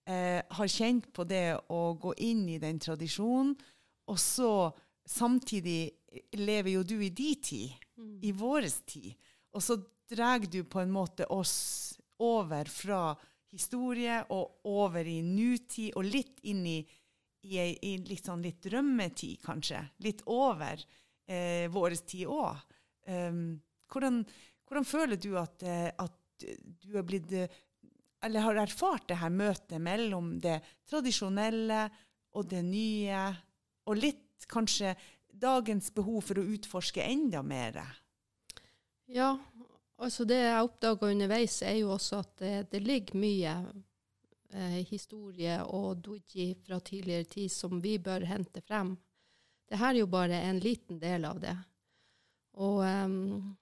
eh, 0.06 0.40
har 0.42 0.70
kjent 0.70 1.10
på 1.14 1.26
det 1.28 1.58
å 1.72 1.82
gå 2.00 2.14
inn 2.24 2.46
i 2.48 2.60
den 2.62 2.78
tradisjonen. 2.80 3.54
Og 4.10 4.20
så 4.20 4.70
samtidig 5.08 5.94
lever 6.38 6.76
jo 6.76 6.84
du 6.86 6.98
i 7.02 7.10
din 7.10 7.40
tid, 7.42 7.72
i 8.22 8.32
vår 8.32 8.68
tid. 8.86 9.12
Og 9.54 9.62
så 9.62 9.78
drar 10.10 10.42
du 10.50 10.62
på 10.64 10.80
en 10.82 10.92
måte 10.92 11.26
oss 11.32 11.94
over 12.22 12.68
fra 12.70 13.14
historie 13.54 14.18
og 14.34 14.66
over 14.70 15.06
i 15.06 15.20
nutid, 15.22 15.94
og 15.94 16.06
litt 16.08 16.42
inn 16.50 16.64
i, 16.66 16.78
i, 17.46 17.58
i 17.58 17.92
litt 18.02 18.26
sånn 18.26 18.42
litt 18.42 18.62
drømmetid, 18.66 19.38
kanskje. 19.44 19.82
Litt 20.04 20.24
over 20.30 20.80
eh, 21.26 21.70
vår 21.70 21.96
tid 22.02 22.30
òg. 22.30 22.64
Um, 23.06 23.60
hvordan, 23.92 24.22
hvordan 24.66 24.88
føler 24.88 25.20
du 25.20 25.34
at, 25.38 25.62
eh, 25.62 25.90
at 25.92 26.46
du 26.82 26.96
har 26.96 27.04
blitt 27.04 27.32
eh, 27.36 27.60
Eller 28.24 28.40
har 28.40 28.56
erfart 28.62 29.04
det 29.10 29.18
her 29.20 29.28
møtet 29.28 29.76
mellom 29.84 30.38
det 30.40 30.56
tradisjonelle 30.88 31.82
og 32.34 32.46
det 32.48 32.62
nye, 32.64 33.26
og 33.84 34.00
litt 34.00 34.46
kanskje 34.48 34.94
dagens 35.40 35.90
behov 35.94 36.20
for 36.28 36.40
å 36.40 36.46
utforske 36.54 37.02
enda 37.04 37.42
mer? 37.42 37.80
Ja, 39.10 39.34
altså 40.00 40.24
det 40.28 40.40
jeg 40.40 40.68
oppdaga 40.68 41.10
underveis, 41.12 41.60
er 41.62 41.78
jo 41.80 41.92
også 41.96 42.22
at 42.22 42.36
det, 42.40 42.54
det 42.72 42.82
ligger 42.84 43.20
mye 43.20 43.56
eh, 44.54 44.80
historie 44.88 45.58
og 45.66 46.00
doji 46.04 46.52
fra 46.64 46.80
tidligere 46.80 47.28
tid 47.36 47.52
som 47.52 47.82
vi 47.82 47.98
bør 47.98 48.26
hente 48.30 48.64
frem. 48.64 48.94
Det 49.68 49.80
her 49.80 49.94
er 49.94 50.02
jo 50.04 50.10
bare 50.12 50.40
en 50.48 50.60
liten 50.62 51.00
del 51.02 51.24
av 51.28 51.40
det. 51.42 51.56
Og 52.60 52.84
um, 52.84 53.54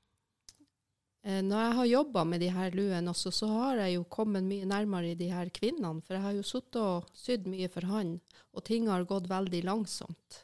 når 1.23 1.59
jeg 1.63 1.75
har 1.79 1.87
jobba 1.87 2.25
med 2.29 2.43
de 2.43 2.49
her 2.53 2.75
luene 2.75 3.13
også, 3.15 3.31
så 3.33 3.49
har 3.49 3.85
jeg 3.85 3.95
jo 3.95 4.09
kommet 4.11 4.45
mye 4.45 4.67
nærmere 4.69 5.15
de 5.17 5.31
her 5.31 5.49
kvinnene. 5.55 6.03
For 6.03 6.19
jeg 6.19 6.25
har 6.27 6.35
jo 6.37 6.47
sittet 6.47 6.81
og 6.83 7.13
sydd 7.17 7.47
mye 7.49 7.71
for 7.73 7.87
han, 7.89 8.17
og 8.53 8.67
ting 8.67 8.91
har 8.91 9.07
gått 9.09 9.31
veldig 9.31 9.63
langsomt. 9.65 10.43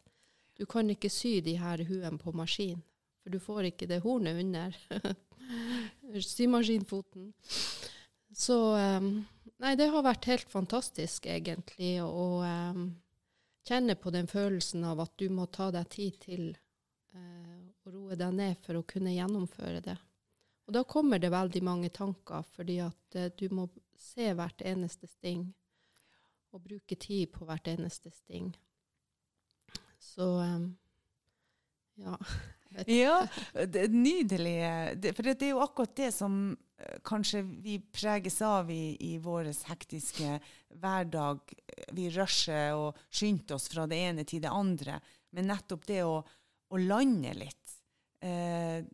Du 0.58 0.66
kan 0.66 0.90
ikke 0.90 1.10
sy 1.12 1.38
de 1.44 1.54
her 1.60 1.84
huene 1.86 2.18
på 2.18 2.34
maskin, 2.34 2.80
for 3.22 3.30
du 3.34 3.38
får 3.42 3.70
ikke 3.70 3.86
det 3.90 4.02
hornet 4.02 4.40
under 4.42 4.74
symaskinfoten. 6.34 7.32
Så 8.34 8.56
um, 8.74 9.12
Nei, 9.58 9.72
det 9.74 9.88
har 9.90 10.04
vært 10.06 10.28
helt 10.30 10.50
fantastisk, 10.52 11.24
egentlig, 11.26 11.96
å 11.98 12.44
um, 12.46 12.84
kjenne 13.66 13.96
på 13.98 14.12
den 14.14 14.28
følelsen 14.30 14.84
av 14.86 15.00
at 15.02 15.16
du 15.18 15.26
må 15.34 15.48
ta 15.50 15.72
deg 15.74 15.88
tid 15.90 16.18
til 16.22 16.44
uh, 17.16 17.64
å 17.82 17.90
roe 17.90 18.18
deg 18.18 18.36
ned 18.38 18.60
for 18.62 18.78
å 18.78 18.84
kunne 18.86 19.16
gjennomføre 19.16 19.82
det. 19.82 19.96
Og 20.68 20.76
da 20.76 20.84
kommer 20.86 21.18
det 21.18 21.32
veldig 21.34 21.64
mange 21.66 21.90
tanker, 21.90 22.46
fordi 22.54 22.78
at 22.84 23.18
uh, 23.18 23.32
du 23.34 23.48
må 23.50 23.66
se 23.98 24.30
hvert 24.38 24.62
eneste 24.62 25.10
sting 25.10 25.48
og 26.54 26.62
bruke 26.62 26.94
tid 26.94 27.32
på 27.34 27.48
hvert 27.48 27.66
eneste 27.74 28.14
sting. 28.14 28.52
Så 29.98 30.30
um, 30.38 30.70
ja. 31.98 32.18
Ja, 32.86 33.22
det 33.54 33.86
er 33.86 33.92
nydelig. 33.92 34.56
For 35.16 35.26
det 35.26 35.46
er 35.46 35.54
jo 35.54 35.62
akkurat 35.64 35.94
det 35.96 36.10
som 36.14 36.34
eh, 36.52 36.98
kanskje 37.06 37.40
vi 37.64 37.78
preges 37.80 38.36
av 38.44 38.68
i, 38.70 38.92
i 39.08 39.16
vår 39.22 39.48
hektiske 39.70 40.36
hverdag. 40.78 41.54
Vi 41.96 42.10
rusher 42.12 42.76
og 42.76 43.00
skynder 43.08 43.56
oss 43.56 43.70
fra 43.72 43.86
det 43.88 44.02
ene 44.10 44.26
til 44.28 44.44
det 44.44 44.52
andre. 44.52 44.98
Men 45.34 45.48
nettopp 45.50 45.88
det 45.88 46.02
å, 46.06 46.20
å 46.20 46.82
lande 46.82 47.32
litt, 47.36 47.78
eh, 48.24 48.84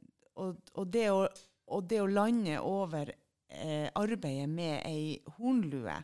og, 0.41 0.71
og, 0.75 0.87
det 0.91 1.09
å, 1.11 1.25
og, 1.71 1.85
det 1.91 2.01
å, 2.03 2.11
lande 2.11 2.61
over 2.63 3.11
eh, 3.11 3.91
arbeidet 3.91 4.49
med 4.51 4.81
ei 4.87 5.19
hornlue, 5.37 5.99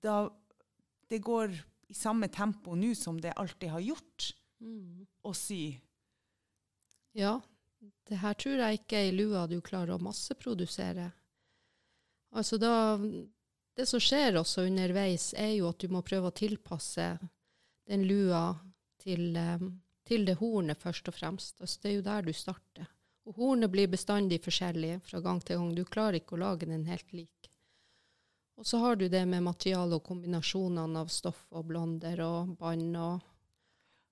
da 0.00 0.22
det 1.10 1.18
går 1.26 1.54
i 1.90 1.94
samme 1.94 2.28
tempo 2.30 2.76
nå 2.78 2.94
som 2.94 3.18
det 3.20 3.32
alltid 3.32 3.70
har 3.74 3.82
gjort 3.82 4.30
mm. 4.62 5.06
å 5.26 5.32
sy. 5.34 5.64
Ja, 7.18 7.40
det 8.06 8.20
her 8.22 8.36
tror 8.38 8.62
jeg 8.62 8.80
ikke 8.80 8.98
er 9.00 9.08
ei 9.08 9.16
lua 9.16 9.46
du 9.50 9.58
klarer 9.64 9.96
å 9.96 10.02
masseprodusere. 10.02 11.10
Altså 12.30 12.60
da 12.62 12.98
Det 13.76 13.86
som 13.86 14.00
skjer 14.02 14.36
også 14.36 14.66
underveis, 14.66 15.30
er 15.38 15.54
jo 15.54 15.70
at 15.70 15.80
du 15.80 15.88
må 15.88 16.02
prøve 16.04 16.28
å 16.28 16.36
tilpasse 16.36 17.04
den 17.88 18.02
lua 18.04 18.58
til, 19.00 19.30
um, 19.32 19.70
til 20.04 20.26
det 20.26 20.34
hornet, 20.36 20.76
først 20.82 21.08
og 21.08 21.16
fremst. 21.16 21.60
Altså 21.62 21.80
det 21.80 21.88
er 21.88 21.94
jo 21.94 22.02
der 22.04 22.26
du 22.26 22.32
starter. 22.36 22.90
Og 23.30 23.38
hornet 23.38 23.72
blir 23.72 23.88
bestandig 23.88 24.42
forskjellig 24.44 24.98
fra 25.06 25.22
gang 25.24 25.40
til 25.40 25.62
gang. 25.62 25.70
Du 25.78 25.84
klarer 25.86 26.18
ikke 26.20 26.36
å 26.36 26.42
lage 26.42 26.68
den 26.68 26.84
helt 26.90 27.14
lik. 27.16 27.39
Og 28.60 28.66
så 28.66 28.78
har 28.82 28.96
du 29.00 29.06
det 29.08 29.22
med 29.24 29.42
materiale 29.42 29.96
og 29.96 30.04
kombinasjonene 30.04 31.00
av 31.00 31.08
stoff 31.08 31.46
og 31.56 31.64
blonder 31.70 32.20
og 32.26 32.56
bånd 32.60 32.96
og 33.00 33.26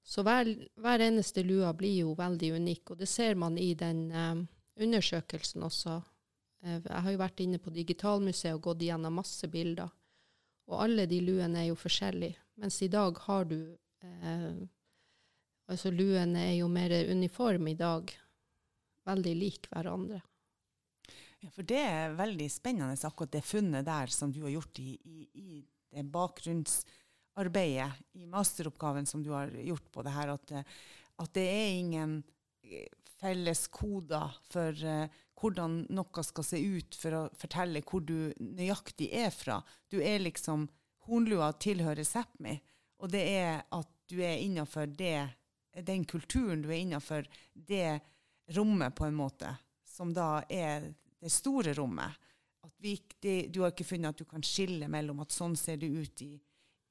så 0.09 0.23
hver, 0.25 0.49
hver, 0.81 1.03
eneste 1.05 1.43
lua 1.45 1.75
blir 1.77 1.99
jo 2.07 2.15
veldig 2.17 2.55
unik, 2.57 2.95
og 2.95 3.01
det 3.03 3.11
ser 3.13 3.35
man 3.37 3.59
i 3.61 3.75
den 3.77 4.07
eh, 4.09 4.39
undersøkelsen 4.81 5.67
også. 5.67 5.99
Uh, 6.65 6.79
jeg 6.79 7.03
har 7.05 7.13
jo 7.13 7.21
vært 7.21 7.43
inne 7.45 7.61
på 7.61 7.75
Digitalmuseet 7.77 8.57
og 8.57 8.63
gått 8.71 8.87
gjennom 8.87 9.19
masse 9.21 9.51
bilder, 9.53 9.93
og 10.73 10.81
alle 10.87 11.05
de 11.11 11.21
luene 11.27 11.61
er 11.61 11.69
jo 11.69 11.77
forskjellige. 11.77 12.41
Mens 12.57 12.81
i 12.83 12.89
dag 12.89 13.21
har 13.27 13.45
du 13.53 13.61
eh, 14.03 14.65
Altså 15.69 15.91
luene 15.93 16.47
er 16.49 16.55
jo 16.63 16.69
mer 16.73 16.95
uniform 17.13 17.67
i 17.69 17.75
dag. 17.77 18.09
Veldig 19.05 19.35
lik 19.37 19.67
hverandre. 19.69 20.23
Ja, 21.39 21.51
for 21.55 21.63
det 21.63 21.79
er 21.79 22.17
veldig 22.19 22.49
spennende, 22.51 22.97
akkurat 23.07 23.37
det 23.37 23.45
funnet 23.47 23.87
der 23.87 24.11
som 24.11 24.33
du 24.35 24.41
har 24.43 24.51
gjort 24.57 24.79
i, 24.83 24.97
i, 24.99 25.27
i 25.39 25.61
det 25.95 26.03
bakgrunnsarbeidet, 26.11 27.93
i 28.19 28.27
masteroppgaven 28.27 29.07
som 29.07 29.23
du 29.23 29.31
har 29.37 29.53
gjort 29.55 29.87
på 29.95 30.03
det 30.03 30.17
her, 30.17 30.35
at, 30.35 30.53
at 31.23 31.35
det 31.39 31.47
er 31.47 31.77
ingen 31.79 32.17
eh, 32.67 32.91
felles 33.19 33.67
koder 33.75 34.35
for 34.51 34.83
uh, 34.83 35.07
hvordan 35.39 35.81
noe 35.95 36.25
skal 36.27 36.47
se 36.47 36.59
ut 36.59 36.99
for 36.99 37.15
å 37.15 37.23
fortelle 37.39 37.83
hvor 37.87 38.03
du 38.07 38.33
nøyaktig 38.43 39.11
er 39.15 39.31
fra. 39.35 39.61
Du 39.91 40.01
er 40.03 40.23
liksom 40.23 40.67
Hornlua 41.07 41.53
tilhører 41.63 42.07
Sápmi, 42.07 42.59
og 42.99 43.15
det 43.15 43.25
er 43.39 43.63
at 43.75 43.91
du 44.11 44.19
er 44.25 44.41
innafor 44.43 44.91
den 44.91 46.05
kulturen, 46.09 46.63
du 46.63 46.71
er 46.73 46.83
innafor 46.83 47.29
det 47.55 48.01
rommet, 48.57 48.95
på 48.97 49.07
en 49.07 49.17
måte, 49.17 49.53
som 49.87 50.13
da 50.17 50.41
er 50.49 50.91
det 51.21 51.33
store 51.33 51.75
rommet. 51.79 52.27
At 52.67 52.75
vi, 52.83 52.97
det, 53.23 53.49
du 53.55 53.63
har 53.63 53.73
ikke 53.73 53.87
funnet 53.87 54.15
at 54.15 54.21
du 54.21 54.29
kan 54.29 54.45
skille 54.45 54.89
mellom 54.91 55.23
at 55.25 55.35
sånn 55.35 55.57
ser 55.59 55.81
det 55.81 55.91
ut 55.91 56.23
i 56.27 56.35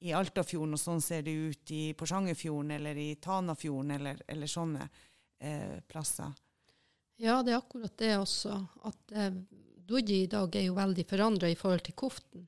i 0.00 0.12
Altafjorden, 0.14 0.76
og 0.76 0.80
sånn 0.80 1.00
ser 1.02 1.24
det 1.26 1.34
ut 1.34 1.70
i 1.74 1.82
Porsangerfjorden 1.98 2.76
eller 2.76 2.98
i 3.02 3.08
Tanafjorden 3.22 3.96
eller, 3.96 4.20
eller 4.30 4.50
sånne 4.50 4.84
eh, 4.86 5.80
plasser. 5.90 6.36
Ja, 7.18 7.40
det 7.42 7.54
er 7.54 7.58
akkurat 7.58 7.96
det 7.98 8.12
også. 8.20 8.60
At 8.86 9.16
eh, 9.16 9.32
Dodji 9.88 10.22
i 10.22 10.30
dag 10.30 10.54
er 10.54 10.68
jo 10.68 10.76
veldig 10.76 11.04
forandra 11.08 11.50
i 11.50 11.58
forhold 11.58 11.82
til 11.88 11.96
koften. 11.98 12.46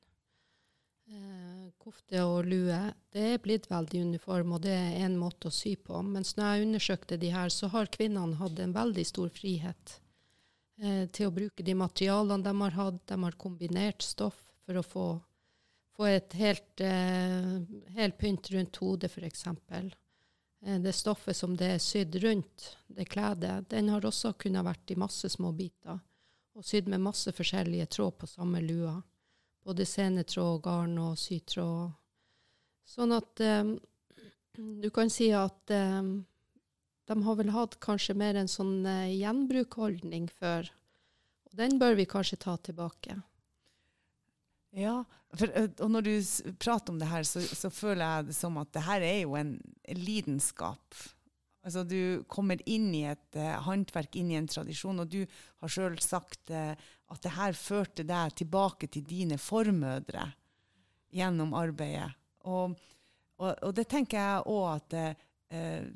Eh, 1.10 1.72
kofte 1.80 2.22
og 2.22 2.46
lue 2.46 2.78
det 3.10 3.26
er 3.32 3.42
blitt 3.42 3.66
veldig 3.70 4.04
uniform, 4.12 4.54
og 4.54 4.62
det 4.68 4.76
er 4.76 5.00
én 5.08 5.18
måte 5.18 5.50
å 5.50 5.54
sy 5.54 5.74
på. 5.74 6.04
Mens 6.06 6.36
når 6.38 6.52
jeg 6.52 6.68
undersøkte 6.68 7.18
de 7.18 7.32
her, 7.34 7.50
så 7.50 7.72
har 7.74 7.90
kvinnene 7.90 8.38
hatt 8.38 8.62
en 8.62 8.76
veldig 8.76 9.06
stor 9.08 9.32
frihet 9.34 9.96
eh, 10.82 11.06
til 11.12 11.28
å 11.28 11.34
bruke 11.34 11.64
de 11.64 11.74
materialene 11.76 12.44
de 12.44 12.54
har 12.64 12.78
hatt. 12.78 13.02
De 13.08 13.18
har 13.22 13.38
kombinert 13.40 14.02
stoff 14.02 14.40
for 14.64 14.80
å 14.80 14.86
få 14.86 15.08
få 16.00 16.06
et 16.08 16.32
helt, 16.32 16.80
eh, 16.80 17.60
helt 17.96 18.18
pynt 18.18 18.50
rundt 18.50 18.76
hodet, 18.76 19.10
f.eks. 19.10 19.46
Eh, 19.46 20.78
det 20.80 20.92
stoffet 20.92 21.36
som 21.36 21.56
det 21.56 21.74
er 21.74 21.82
sydd 21.82 22.16
rundt 22.22 22.76
det 22.88 23.04
kledet, 23.04 23.68
den 23.68 23.90
har 23.92 24.06
også 24.08 24.32
kunnet 24.32 24.64
vært 24.64 24.90
i 24.90 24.96
masse 24.96 25.28
små 25.28 25.52
biter. 25.52 25.98
Og 26.56 26.64
sydd 26.64 26.88
med 26.88 27.04
masse 27.04 27.32
forskjellige 27.32 27.86
tråd 27.86 28.16
på 28.16 28.26
samme 28.26 28.62
lua. 28.64 28.94
Både 29.64 29.84
senetråd, 29.84 30.62
garn 30.64 30.96
og 30.98 31.18
sytråd. 31.20 31.92
Sånn 32.88 33.12
at 33.12 33.44
um, 33.60 33.76
du 34.56 34.88
kan 34.90 35.12
si 35.12 35.28
at 35.36 35.70
eh, 35.70 36.00
de 37.10 37.22
har 37.26 37.38
vel 37.40 37.50
hatt 37.50 37.74
kanskje 37.82 38.14
mer 38.18 38.38
en 38.38 38.50
sånn 38.50 38.84
eh, 38.86 39.16
gjenbrukholdning 39.18 40.28
før. 40.38 40.68
Og 41.50 41.58
den 41.58 41.80
bør 41.80 41.96
vi 41.98 42.06
kanskje 42.06 42.38
ta 42.44 42.54
tilbake. 42.62 43.16
Ja, 44.78 45.00
for, 45.34 45.50
og 45.82 45.88
når 45.90 46.06
du 46.06 46.12
prater 46.62 46.92
om 46.92 47.00
det 47.00 47.08
her, 47.10 47.26
så, 47.26 47.42
så, 47.42 47.70
føler 47.74 48.04
jeg 48.04 48.28
det 48.28 48.36
som 48.38 48.58
at 48.60 48.70
det 48.76 48.84
her 48.86 49.02
er 49.02 49.16
jo 49.24 49.34
en 49.38 49.56
lidenskap. 49.98 51.00
Altså 51.66 51.82
Du 51.84 52.22
kommer 52.30 52.62
inn 52.70 52.88
i 52.94 53.02
et 53.10 53.36
uh, 53.36 53.58
håndverk, 53.66 54.14
inn 54.16 54.30
i 54.30 54.38
en 54.38 54.48
tradisjon, 54.48 55.02
og 55.02 55.10
du 55.10 55.24
har 55.60 55.72
sjøl 55.72 55.98
sagt 56.02 56.54
uh, 56.54 56.72
at 57.10 57.26
det 57.26 57.34
her 57.34 57.58
førte 57.58 58.06
deg 58.06 58.36
tilbake 58.38 58.88
til 58.94 59.04
dine 59.04 59.40
formødre 59.42 60.28
gjennom 61.10 61.52
arbeidet. 61.58 62.12
Og, 62.46 62.78
og, 63.42 63.50
og 63.50 63.74
det 63.76 63.88
tenker 63.90 64.22
jeg 64.22 64.46
òg 64.54 64.68
at, 64.76 64.96
uh, 65.50 65.90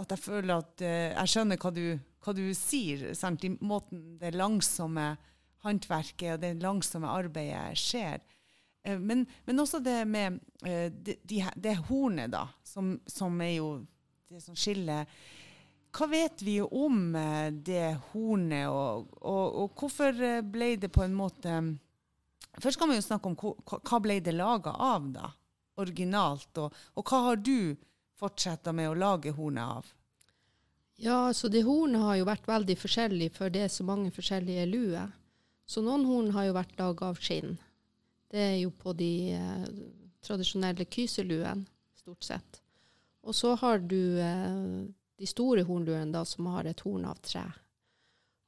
at 0.00 0.14
jeg 0.14 0.22
føler 0.24 0.62
at 0.62 0.82
jeg 0.82 1.30
skjønner 1.32 1.60
hva 1.60 1.70
du, 1.76 1.84
hva 2.24 2.32
du 2.36 2.44
sier. 2.56 3.10
Sant? 3.18 3.44
I 3.44 3.52
måten 3.60 4.16
det 4.20 4.32
langsomme 4.34 5.12
håndverket 5.64 6.34
og 6.34 6.42
det 6.42 6.54
langsomme 6.62 7.10
arbeidet 7.12 7.78
skjer. 7.78 8.22
Eh, 8.82 8.98
men, 8.98 9.26
men 9.44 9.60
også 9.60 9.80
det 9.84 10.04
med 10.08 10.40
eh, 10.64 10.88
det, 10.92 11.20
de, 11.22 11.42
det 11.56 11.76
hornet, 11.90 12.32
da, 12.32 12.46
som, 12.64 12.94
som, 13.06 13.40
er 13.44 13.54
jo 13.58 13.70
det 14.30 14.42
som 14.44 14.56
skiller 14.56 15.08
Hva 15.90 16.06
vet 16.06 16.42
vi 16.46 16.60
om 16.62 17.14
eh, 17.18 17.50
det 17.52 17.98
hornet, 18.12 18.68
og, 18.70 19.10
og, 19.20 19.44
og, 19.64 19.76
hvorfor 19.76 20.42
ble 20.46 20.74
det 20.80 20.92
på 20.94 21.04
en 21.04 21.16
måte 21.16 21.60
Først 22.60 22.80
kan 22.80 22.90
vi 22.90 22.96
jo 22.98 23.04
snakke 23.04 23.30
om 23.30 23.36
hva 23.38 24.00
ble 24.02 24.18
det 24.24 24.32
laga 24.34 24.72
av, 24.74 25.04
da? 25.14 25.28
Originalt. 25.78 26.50
Og, 26.58 26.74
og 26.98 27.04
hva 27.06 27.20
har 27.28 27.38
du 27.38 27.76
fortsatt 28.20 28.68
med 28.76 28.90
å 28.90 28.98
lage 28.98 29.32
hornet 29.36 29.80
av? 29.80 29.88
Ja, 31.00 31.32
så 31.32 31.48
det 31.48 31.64
hornet 31.64 32.04
har 32.04 32.18
jo 32.20 32.28
vært 32.28 32.48
veldig 32.48 32.76
forskjellig, 32.76 33.30
for 33.32 33.52
det 33.52 33.64
er 33.64 33.72
så 33.72 33.86
mange 33.88 34.12
forskjellige 34.12 34.66
luer. 34.68 35.08
Så 35.64 35.80
noen 35.86 36.04
horn 36.04 36.32
har 36.34 36.48
jo 36.48 36.56
vært 36.58 36.76
laga 36.80 37.08
av 37.08 37.20
skinn. 37.22 37.54
Det 38.30 38.42
er 38.42 38.56
jo 38.60 38.72
på 38.76 38.92
de 38.98 39.12
eh, 39.32 39.64
tradisjonelle 40.20 40.84
kyseluene, 40.84 41.64
stort 41.96 42.26
sett. 42.26 42.60
Og 43.24 43.36
så 43.36 43.54
har 43.62 43.80
du 43.80 44.20
eh, 44.20 44.84
de 45.20 45.28
store 45.28 45.64
hornluene 45.68 46.12
da, 46.12 46.24
som 46.28 46.48
har 46.52 46.68
et 46.68 46.84
horn 46.84 47.08
av 47.08 47.20
tre. 47.24 47.46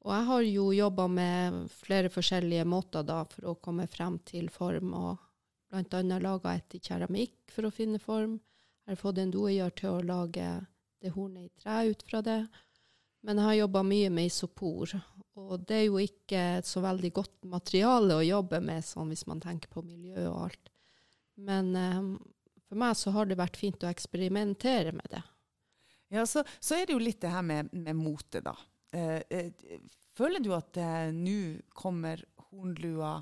Og 0.02 0.12
jeg 0.12 0.28
har 0.28 0.46
jo 0.48 0.68
jobba 0.74 1.06
med 1.08 1.58
flere 1.72 2.10
forskjellige 2.10 2.64
måter 2.66 3.04
da 3.06 3.22
for 3.30 3.52
å 3.52 3.58
komme 3.62 3.86
frem 3.90 4.18
til 4.26 4.48
form 4.50 4.96
og 4.98 5.28
bl.a. 5.72 6.02
laga 6.20 6.56
et 6.56 6.74
i 6.76 6.80
keramikk 6.82 7.52
for 7.54 7.68
å 7.68 7.74
finne 7.74 8.00
form. 8.02 8.40
Jeg 8.82 8.96
har 8.96 9.00
fått 9.00 9.20
en 9.22 9.32
doegjør 9.32 9.74
til 9.78 9.90
å 9.92 10.04
lage 10.06 10.46
det 11.02 11.12
hornet 11.14 11.46
i 11.46 11.62
tre 11.62 11.78
ut 11.90 12.04
fra 12.08 12.22
det. 12.26 12.40
Men 13.22 13.38
jeg 13.38 13.46
har 13.46 13.58
jobba 13.60 13.82
mye 13.86 14.10
med 14.10 14.26
isopor, 14.26 14.96
og 15.38 15.66
det 15.68 15.76
er 15.76 15.84
jo 15.86 16.00
ikke 16.02 16.42
så 16.66 16.82
veldig 16.82 17.12
godt 17.14 17.36
materiale 17.46 18.18
å 18.18 18.24
jobbe 18.26 18.58
med, 18.64 18.82
sånn 18.84 19.12
hvis 19.12 19.24
man 19.30 19.42
tenker 19.42 19.70
på 19.70 19.84
miljø 19.86 20.26
og 20.32 20.48
alt. 20.48 20.72
Men 21.38 21.70
um, 21.76 22.10
for 22.66 22.80
meg 22.82 22.98
så 22.98 23.14
har 23.14 23.30
det 23.30 23.38
vært 23.38 23.60
fint 23.60 23.86
å 23.86 23.90
eksperimentere 23.90 24.94
med 24.96 25.06
det. 25.14 25.22
Ja, 26.12 26.26
så, 26.28 26.42
så 26.60 26.76
er 26.76 26.86
det 26.86 26.96
jo 26.96 27.02
litt 27.02 27.22
det 27.22 27.30
her 27.32 27.44
med, 27.46 27.70
med 27.72 27.96
mote, 27.96 28.42
da. 28.44 28.56
Eh, 28.92 29.22
eh, 29.32 29.78
føler 30.16 30.42
du 30.44 30.50
at 30.52 30.76
eh, 30.76 31.08
nå 31.14 31.62
kommer 31.72 32.20
hornlua 32.50 33.14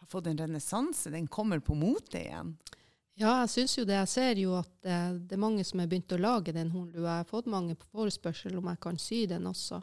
har 0.00 0.10
fått 0.10 0.28
en 0.30 0.38
renessanse? 0.38 1.10
Den 1.10 1.26
kommer 1.26 1.58
på 1.58 1.74
mote 1.74 2.20
igjen? 2.20 2.54
Ja, 3.20 3.34
jeg 3.42 3.50
syns 3.52 3.76
jo 3.76 3.84
det. 3.84 3.98
Jeg 3.98 4.08
ser 4.08 4.38
jo 4.40 4.54
at 4.56 4.88
eh, 4.88 5.12
det 5.20 5.36
er 5.36 5.42
mange 5.42 5.64
som 5.68 5.82
har 5.82 5.88
begynt 5.90 6.12
å 6.16 6.20
lage 6.20 6.54
den 6.56 6.70
hornlua. 6.72 7.18
Jeg 7.18 7.24
har 7.26 7.28
fått 7.28 7.50
mange 7.52 7.76
på 7.76 7.88
forespørsel 7.92 8.56
om 8.56 8.70
jeg 8.72 8.80
kan 8.80 9.00
sy 9.00 9.26
den 9.28 9.48
også. 9.50 9.82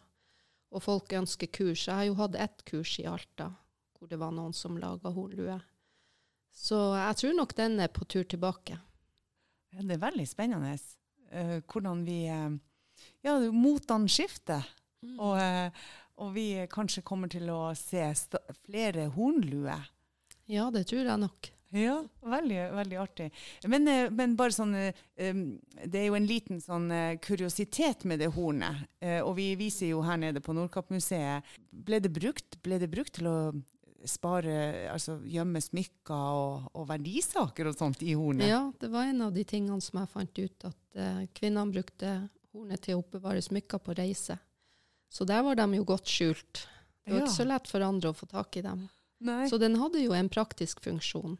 Og 0.73 0.83
folk 0.83 1.13
ønsker 1.13 1.51
kurs. 1.53 1.85
Jeg 1.85 1.93
har 1.93 2.07
jo 2.09 2.17
hatt 2.17 2.37
ett 2.47 2.63
kurs 2.67 2.97
i 2.99 3.05
Alta 3.09 3.51
hvor 3.97 4.09
det 4.09 4.19
var 4.21 4.33
noen 4.33 4.53
som 4.53 4.77
laga 4.77 5.09
hornlue. 5.09 5.57
Så 6.53 6.77
jeg 6.97 7.17
tror 7.21 7.35
nok 7.37 7.53
den 7.57 7.79
er 7.81 7.89
på 7.93 8.05
tur 8.09 8.25
tilbake. 8.29 8.77
Ja, 9.73 9.81
det 9.81 9.97
er 9.97 10.03
veldig 10.05 10.25
spennende 10.29 10.73
uh, 10.77 11.57
hvordan 11.65 12.03
vi 12.05 12.19
uh, 12.29 12.53
Ja, 13.25 13.35
motene 13.53 14.09
skifter. 14.09 14.65
Mm. 15.01 15.17
Og, 15.17 15.33
uh, 15.37 15.89
og, 16.17 16.31
vi 16.37 16.47
kanskje 16.69 17.05
kommer 17.05 17.29
til 17.29 17.49
å 17.53 17.73
se 17.77 18.05
flere 18.65 19.09
hornluer. 19.17 19.89
Ja, 20.49 20.69
det 20.73 20.87
tror 20.89 21.05
jeg 21.05 21.25
nok. 21.25 21.51
Ja, 21.77 21.97
veldig, 22.25 22.59
veldig 22.77 22.99
artig. 23.01 23.29
Men, 23.69 23.87
men, 24.15 24.35
bare 24.39 24.55
sånn 24.55 24.73
Det 24.73 25.99
er 25.99 26.07
jo 26.07 26.17
en 26.17 26.27
liten 26.29 26.61
sånn 26.63 26.89
kuriositet 27.23 28.05
med 28.09 28.21
det 28.23 28.31
hornet. 28.35 28.87
Og 29.23 29.35
vi 29.37 29.51
viser 29.59 29.91
jo 29.91 30.03
her 30.05 30.19
nede 30.21 30.41
på 30.43 30.55
Nordkappmuseet. 30.57 31.57
Ble 31.69 32.01
det 32.03 32.11
brukt, 32.13 32.59
ble 32.65 32.79
det 32.81 32.91
brukt 32.91 33.17
til 33.19 33.29
å 33.31 33.37
spare, 34.05 34.87
altså 34.91 35.17
gjemme 35.27 35.61
smykker 35.63 36.13
og, 36.13 36.67
og, 36.73 36.83
verdisaker 36.89 37.69
og 37.69 37.77
sånt 37.77 38.03
i 38.05 38.13
hornet? 38.17 38.49
Ja, 38.49 38.61
det 38.79 38.89
var 38.93 39.07
en 39.07 39.23
av 39.27 39.33
de 39.35 39.43
tingene 39.47 39.81
som 39.83 40.01
jeg 40.01 40.11
fant 40.11 40.41
ut, 40.41 40.67
at 40.69 40.99
uh, 40.99 41.23
kvinnene 41.37 41.73
brukte 41.73 42.13
hornet 42.53 42.83
til 42.85 42.97
å 42.97 43.03
oppbevare 43.03 43.43
smykker 43.43 43.81
på 43.83 43.95
reise. 43.97 44.37
Så 45.13 45.27
der 45.27 45.43
var 45.45 45.57
de 45.57 45.67
jo 45.79 45.87
godt 45.87 46.09
skjult. 46.11 46.65
Det 47.03 47.13
var 47.13 47.21
ja. 47.21 47.25
ikke 47.25 47.39
så 47.39 47.47
lett 47.47 47.69
for 47.71 47.85
andre 47.85 48.11
å 48.11 48.17
få 48.17 48.27
tak 48.29 48.59
i 48.59 48.65
dem. 48.65 48.87
Nei. 49.23 49.45
Så 49.49 49.57
den 49.61 49.77
hadde 49.79 50.03
jo 50.03 50.13
en 50.13 50.29
praktisk 50.29 50.83
funksjon. 50.85 51.37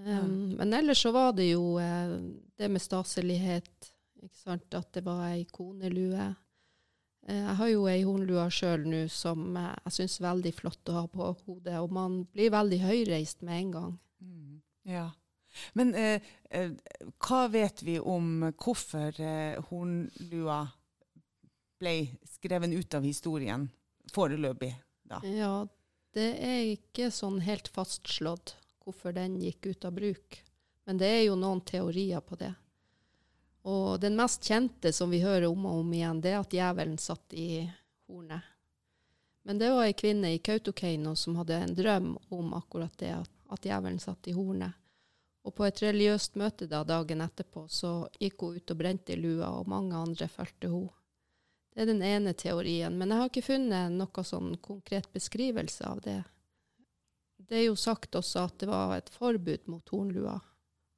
Um. 0.00 0.54
Men 0.56 0.72
ellers 0.72 1.02
så 1.02 1.12
var 1.12 1.34
det 1.36 1.50
jo 1.50 1.74
eh, 1.78 2.16
det 2.56 2.68
med 2.72 2.82
staselighet, 2.82 3.90
at 4.48 4.92
det 4.94 5.02
var 5.04 5.26
ei 5.28 5.44
konelue. 5.52 6.28
Eh, 7.28 7.36
jeg 7.36 7.56
har 7.60 7.72
jo 7.72 7.86
ei 7.90 8.00
hornlue 8.06 8.46
sjøl 8.54 8.86
nå 8.88 9.04
som 9.12 9.58
jeg 9.60 9.96
syns 9.98 10.18
er 10.20 10.28
veldig 10.30 10.54
flott 10.56 10.92
å 10.92 10.98
ha 11.02 11.06
på 11.12 11.32
hodet, 11.44 11.76
og 11.80 11.92
man 11.92 12.22
blir 12.32 12.52
veldig 12.54 12.80
høyreist 12.84 13.44
med 13.44 13.58
en 13.58 13.74
gang. 13.76 13.96
Mm, 14.24 14.60
ja. 14.88 15.08
Men 15.76 15.94
eh, 15.98 16.22
eh, 16.50 16.72
hva 17.20 17.42
vet 17.52 17.82
vi 17.82 17.98
om 18.00 18.50
hvorfor 18.54 19.20
eh, 19.20 19.58
hornlua 19.70 20.62
ble 21.80 21.94
skrevet 22.36 22.72
ut 22.76 22.96
av 22.96 23.04
historien 23.04 23.68
foreløpig? 24.14 24.72
da? 25.10 25.20
Ja, 25.26 25.54
det 26.14 26.30
er 26.38 26.62
ikke 26.72 27.10
sånn 27.14 27.40
helt 27.44 27.70
fastslått 27.72 28.56
hvorfor 28.90 29.14
den 29.16 29.38
gikk 29.40 29.70
ut 29.70 29.84
av 29.88 29.94
bruk. 29.96 30.42
Men 30.84 30.98
det 30.98 31.06
er 31.06 31.22
jo 31.28 31.38
noen 31.38 31.62
teorier 31.62 32.20
på 32.20 32.36
det. 32.36 32.52
Og 33.62 34.00
den 34.00 34.16
mest 34.16 34.44
kjente 34.44 34.92
som 34.92 35.10
vi 35.10 35.20
hører 35.22 35.46
om 35.46 35.66
og 35.68 35.82
om 35.84 35.92
igjen, 35.94 36.20
det 36.20 36.32
er 36.32 36.40
at 36.40 36.54
djevelen 36.54 36.98
satt 36.98 37.34
i 37.36 37.70
hornet. 38.08 38.42
Men 39.42 39.58
det 39.58 39.70
var 39.70 39.86
ei 39.86 39.94
kvinne 39.96 40.32
i 40.34 40.40
Kautokeino 40.42 41.14
som 41.16 41.36
hadde 41.38 41.56
en 41.56 41.74
drøm 41.74 42.10
om 42.28 42.54
akkurat 42.54 42.98
det, 42.98 43.12
at, 43.22 43.62
djevelen 43.62 44.00
satt 44.00 44.28
i 44.28 44.34
hornet. 44.36 44.76
Og 45.44 45.54
på 45.56 45.64
et 45.64 45.80
religiøst 45.82 46.36
møte 46.36 46.66
da, 46.68 46.82
dagen 46.84 47.22
etterpå 47.24 47.64
så 47.68 48.08
gikk 48.20 48.42
hun 48.44 48.58
ut 48.58 48.72
og 48.74 48.80
brente 48.80 49.14
i 49.14 49.20
lua, 49.20 49.48
og 49.60 49.68
mange 49.68 49.96
andre 49.96 50.28
fulgte 50.28 50.68
henne. 50.68 50.92
Det 51.70 51.84
er 51.84 51.86
den 51.86 52.02
ene 52.02 52.34
teorien, 52.34 52.96
men 52.98 53.12
jeg 53.12 53.22
har 53.22 53.30
ikke 53.30 53.46
funnet 53.46 53.94
noe 53.94 54.24
sånn 54.26 54.56
konkret 54.60 55.06
beskrivelse 55.14 55.86
av 55.86 56.02
det. 56.04 56.18
Det 57.50 57.58
er 57.58 57.66
jo 57.66 57.78
sagt 57.78 58.14
også 58.14 58.44
at 58.46 58.60
det 58.62 58.68
var 58.70 58.94
et 58.94 59.10
forbud 59.10 59.66
mot 59.66 59.88
hornlua, 59.90 60.36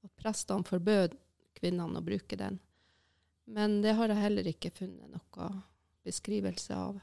at 0.04 0.12
prestene 0.20 0.68
forbød 0.68 1.14
kvinnene 1.56 2.00
å 2.00 2.04
bruke 2.04 2.36
den. 2.36 2.58
Men 3.48 3.80
det 3.84 3.94
har 3.96 4.12
jeg 4.12 4.20
heller 4.20 4.50
ikke 4.50 4.72
funnet 4.76 5.14
noe 5.14 5.48
beskrivelse 6.04 6.76
av. 6.76 6.98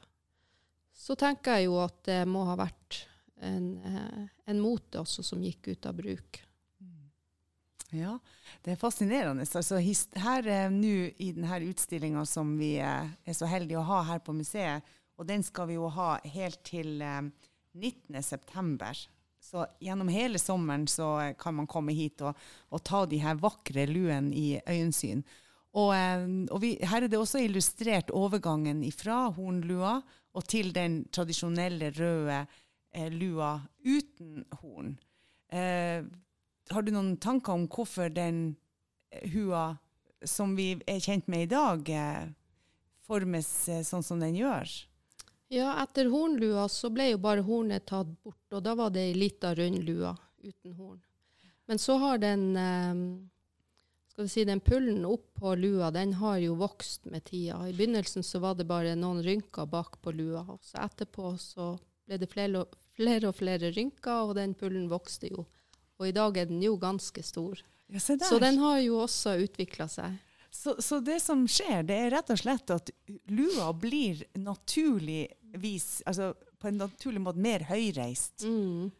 Så 0.94 1.16
tenker 1.18 1.58
jeg 1.58 1.66
jo 1.66 1.80
at 1.82 1.98
det 2.06 2.20
må 2.30 2.44
ha 2.46 2.54
vært 2.60 3.02
en, 3.42 3.66
eh, 3.82 4.30
en 4.52 4.62
mote 4.62 5.00
også 5.02 5.24
som 5.26 5.42
gikk 5.42 5.72
ut 5.72 5.90
av 5.90 5.98
bruk. 5.98 6.42
Ja, 7.90 8.18
det 8.62 8.76
er 8.76 8.78
fascinerende. 8.78 9.42
Altså, 9.42 9.80
her 10.22 10.46
eh, 10.46 10.70
nå 10.70 10.96
i 11.18 11.32
denne 11.34 11.62
utstillinga 11.66 12.22
som 12.28 12.54
vi 12.60 12.76
eh, 12.78 13.08
er 13.26 13.36
så 13.36 13.48
heldige 13.50 13.80
å 13.80 13.88
ha 13.88 14.02
her 14.12 14.20
på 14.22 14.34
museet, 14.36 14.86
og 15.18 15.26
den 15.26 15.42
skal 15.44 15.68
vi 15.68 15.74
jo 15.74 15.90
ha 15.90 16.12
helt 16.36 16.62
til 16.66 17.00
eh, 17.02 17.24
19.9. 17.74 19.08
Så 19.50 19.66
gjennom 19.82 20.08
hele 20.12 20.38
sommeren 20.38 20.86
så 20.86 21.34
kan 21.38 21.56
man 21.58 21.66
komme 21.66 21.94
hit 21.96 22.22
og, 22.22 22.38
og 22.70 22.82
ta 22.86 23.02
de 23.10 23.18
her 23.18 23.38
vakre 23.42 23.86
luene 23.90 24.30
i 24.36 24.60
øyensyn. 24.62 25.24
Og, 25.74 25.90
eh, 25.94 26.24
og 26.50 26.62
vi, 26.62 26.72
her 26.86 27.02
er 27.02 27.10
det 27.10 27.18
også 27.18 27.42
illustrert 27.42 28.10
overgangen 28.14 28.82
fra 28.94 29.24
hornlua 29.34 30.00
og 30.34 30.46
til 30.50 30.70
den 30.74 31.02
tradisjonelle 31.14 31.92
røde 31.98 32.40
eh, 32.94 33.10
lua 33.10 33.56
uten 33.86 34.44
horn. 34.60 34.96
Eh, 35.50 36.02
har 36.70 36.86
du 36.86 36.92
noen 36.94 37.16
tanker 37.22 37.54
om 37.54 37.66
hvorfor 37.70 38.10
den 38.14 38.56
eh, 39.10 39.30
hua 39.34 39.72
som 40.26 40.54
vi 40.58 40.76
er 40.86 41.02
kjent 41.02 41.30
med 41.32 41.48
i 41.48 41.50
dag, 41.50 41.90
eh, 41.90 42.30
formes 43.06 43.50
eh, 43.70 43.82
sånn 43.86 44.06
som 44.06 44.22
den 44.22 44.38
gjør? 44.38 44.74
Ja, 45.50 45.72
etter 45.82 46.06
hornlua 46.12 46.68
så 46.70 46.92
ble 46.94 47.08
jo 47.10 47.18
bare 47.18 47.42
hornet 47.42 47.88
tatt 47.90 48.10
bort, 48.22 48.44
og 48.54 48.62
da 48.62 48.76
var 48.78 48.92
det 48.94 49.08
ei 49.08 49.16
lita 49.18 49.50
rundlua 49.58 50.14
uten 50.46 50.76
horn. 50.78 51.00
Men 51.66 51.78
så 51.78 51.96
har 51.98 52.20
den 52.22 52.44
eh, 52.56 53.00
skal 54.10 54.28
vi 54.28 54.30
si, 54.30 54.44
den 54.44 54.60
pullen 54.60 55.04
opp 55.08 55.26
på 55.40 55.54
lua, 55.58 55.90
den 55.90 56.12
har 56.20 56.38
jo 56.42 56.54
vokst 56.60 57.06
med 57.10 57.24
tida. 57.24 57.62
I 57.66 57.74
begynnelsen 57.74 58.22
så 58.26 58.38
var 58.42 58.54
det 58.58 58.68
bare 58.68 58.94
noen 58.98 59.22
rynker 59.26 59.66
bak 59.70 59.98
på 60.02 60.12
lua, 60.12 60.44
og 60.54 60.62
så 60.66 60.84
etterpå 60.84 61.34
så 61.40 61.72
ble 62.06 62.18
det 62.20 62.30
flere 62.30 62.62
og 62.62 62.78
flere, 62.98 63.30
og 63.30 63.38
flere 63.38 63.70
rynker, 63.74 64.28
og 64.28 64.34
den 64.38 64.54
pullen 64.58 64.90
vokste 64.90 65.30
jo. 65.32 65.46
Og 65.98 66.08
i 66.08 66.14
dag 66.16 66.36
er 66.36 66.50
den 66.50 66.62
jo 66.62 66.76
ganske 66.80 67.22
stor. 67.24 67.62
Ja, 67.90 67.98
så 67.98 68.38
den 68.38 68.60
har 68.62 68.78
jo 68.84 69.00
også 69.02 69.34
utvikla 69.42 69.88
seg. 69.90 70.18
Så, 70.50 70.76
så, 70.82 70.98
det 71.00 71.20
som 71.22 71.46
skjer, 71.48 71.84
det 71.86 71.96
er 71.96 72.12
rett 72.12 72.30
og 72.34 72.38
slett 72.40 72.72
at 72.74 72.90
lua 73.30 73.70
blir 73.72 74.24
naturligvis, 75.50 76.02
altså 76.06 76.34
på 76.58 76.68
en 76.68 76.78
naturlig 76.78 77.20
måte, 77.20 77.38
mer 77.38 77.64
høyreist. 77.68 78.44
Mm. 78.44 78.90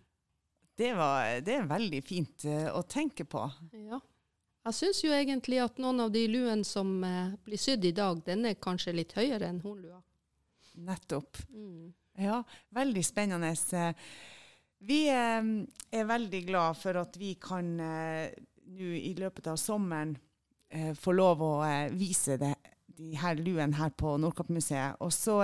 Det, 0.77 0.95
var, 0.95 1.41
det, 1.41 1.55
er 1.55 1.67
veldig 1.69 2.03
fint 2.03 2.45
uh, 2.47 2.77
å 2.79 2.83
tenke 2.83 3.25
på. 3.25 3.51
Ja. 3.73 4.01
Jeg 4.65 4.77
syns 4.77 5.03
jo 5.05 5.13
egentlig 5.13 5.61
at 5.61 5.79
noen 5.81 6.01
av 6.01 6.11
de 6.13 6.27
luene 6.29 6.65
som 6.65 7.03
uh, 7.05 7.35
blir 7.45 7.59
sydd 7.59 7.85
i 7.85 7.93
dag, 7.93 8.21
den 8.25 8.47
er 8.47 8.61
kanskje 8.61 8.97
litt 8.97 9.13
høyere 9.17 9.49
enn 9.49 9.61
hornlua. 9.61 10.01
Nettopp. 10.81 11.37
Mm. 11.51 11.93
Ja, 12.21 12.43
veldig 12.71 13.05
spennende. 13.05 13.53
Vi 14.81 15.03
uh, 15.11 15.53
er 15.93 16.09
veldig 16.09 16.43
glad 16.49 16.81
for 16.81 17.01
at 17.01 17.17
vi 17.21 17.35
kan 17.41 17.77
nå 17.77 18.91
i 18.97 19.15
løpet 19.19 19.51
av 19.51 19.57
sommeren 19.59 20.15
få 20.95 21.11
lov 21.19 21.41
å 21.43 21.55
vise 21.99 22.37
det, 22.39 22.53
de 22.95 23.17
her 23.19 23.41
luene 23.43 23.75
her 23.75 23.91
på 23.91 24.13
Nordkappmuseet. 24.23 25.01
Og 25.03 25.11
så 25.11 25.41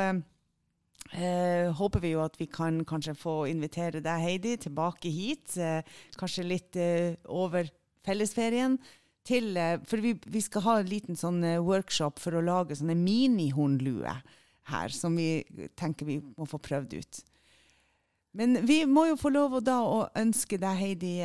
eh, 1.12 1.22
eh, 1.22 1.72
håper 1.76 2.02
vi 2.02 2.12
jo 2.14 2.22
at 2.24 2.36
vi 2.40 2.48
kan 2.50 2.82
kanskje 2.88 3.16
få 3.18 3.34
invitere 3.50 4.02
deg, 4.04 4.22
Heidi, 4.22 4.56
tilbake 4.66 5.10
hit. 5.12 5.56
Eh, 5.56 5.82
kanskje 6.18 6.46
litt 6.46 6.78
eh, 6.80 7.16
over 7.26 7.70
fellesferien. 8.06 8.78
Til, 9.26 9.58
for 9.90 9.98
vi, 9.98 10.12
vi, 10.30 10.38
skal 10.38 10.62
ha 10.62 10.74
en 10.78 10.86
liten 10.86 11.16
sånn 11.18 11.40
workshop 11.66 12.20
for 12.22 12.38
å 12.38 12.44
lage 12.46 12.76
sånne 12.78 12.94
minihornluer 12.94 14.20
her, 14.70 14.94
som 14.94 15.16
vi 15.18 15.42
tenker 15.74 16.06
vi 16.06 16.20
må 16.22 16.46
få 16.46 16.60
prøvd 16.62 16.94
ut. 16.94 17.18
Men 18.38 18.60
vi 18.68 18.84
må 18.86 19.08
jo 19.08 19.16
få 19.18 19.32
lov 19.34 19.58
å 19.58 19.64
da 19.66 19.80
å 19.82 20.04
ønske 20.14 20.60
deg, 20.62 20.78
Heidi, 20.78 21.16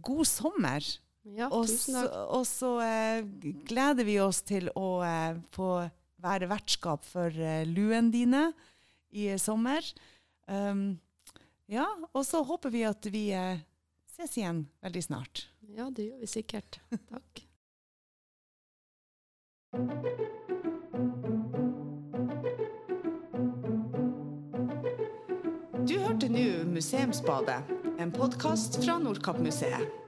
god 0.00 0.24
sommer. 0.30 0.88
Ja, 1.24 1.48
tusen 1.48 1.96
takk. 1.96 2.10
Så, 2.10 2.24
og 2.36 2.46
så 2.46 2.70
eh, 2.84 3.24
gleder 3.68 4.04
vi 4.04 4.18
oss 4.20 4.42
til 4.44 4.68
å 4.76 4.88
eh, 5.06 5.38
få 5.54 5.70
være 6.24 6.50
vertskap 6.50 7.04
for 7.06 7.28
uh, 7.30 7.62
luene 7.68 8.12
dine 8.14 8.44
i 9.14 9.30
sommer. 9.40 9.86
Um, 10.48 10.98
ja, 11.70 11.86
og 12.12 12.24
så 12.26 12.42
håper 12.44 12.72
vi 12.74 12.84
at 12.88 13.08
vi 13.12 13.28
uh, 13.36 13.60
ses 14.16 14.36
igjen 14.40 14.64
veldig 14.84 15.04
snart. 15.06 15.46
Ja, 15.74 15.88
det 15.90 16.10
gjør 16.10 16.24
vi 16.24 16.32
sikkert. 16.36 16.80
Takk. 17.12 17.44
Du 25.84 25.98
hørte 25.98 26.28
nå 26.32 26.64
Museumsbadet, 26.70 27.58
en 28.00 28.12
podkast 28.14 28.78
fra 28.84 28.96
Nordkapp-museet. 29.02 30.03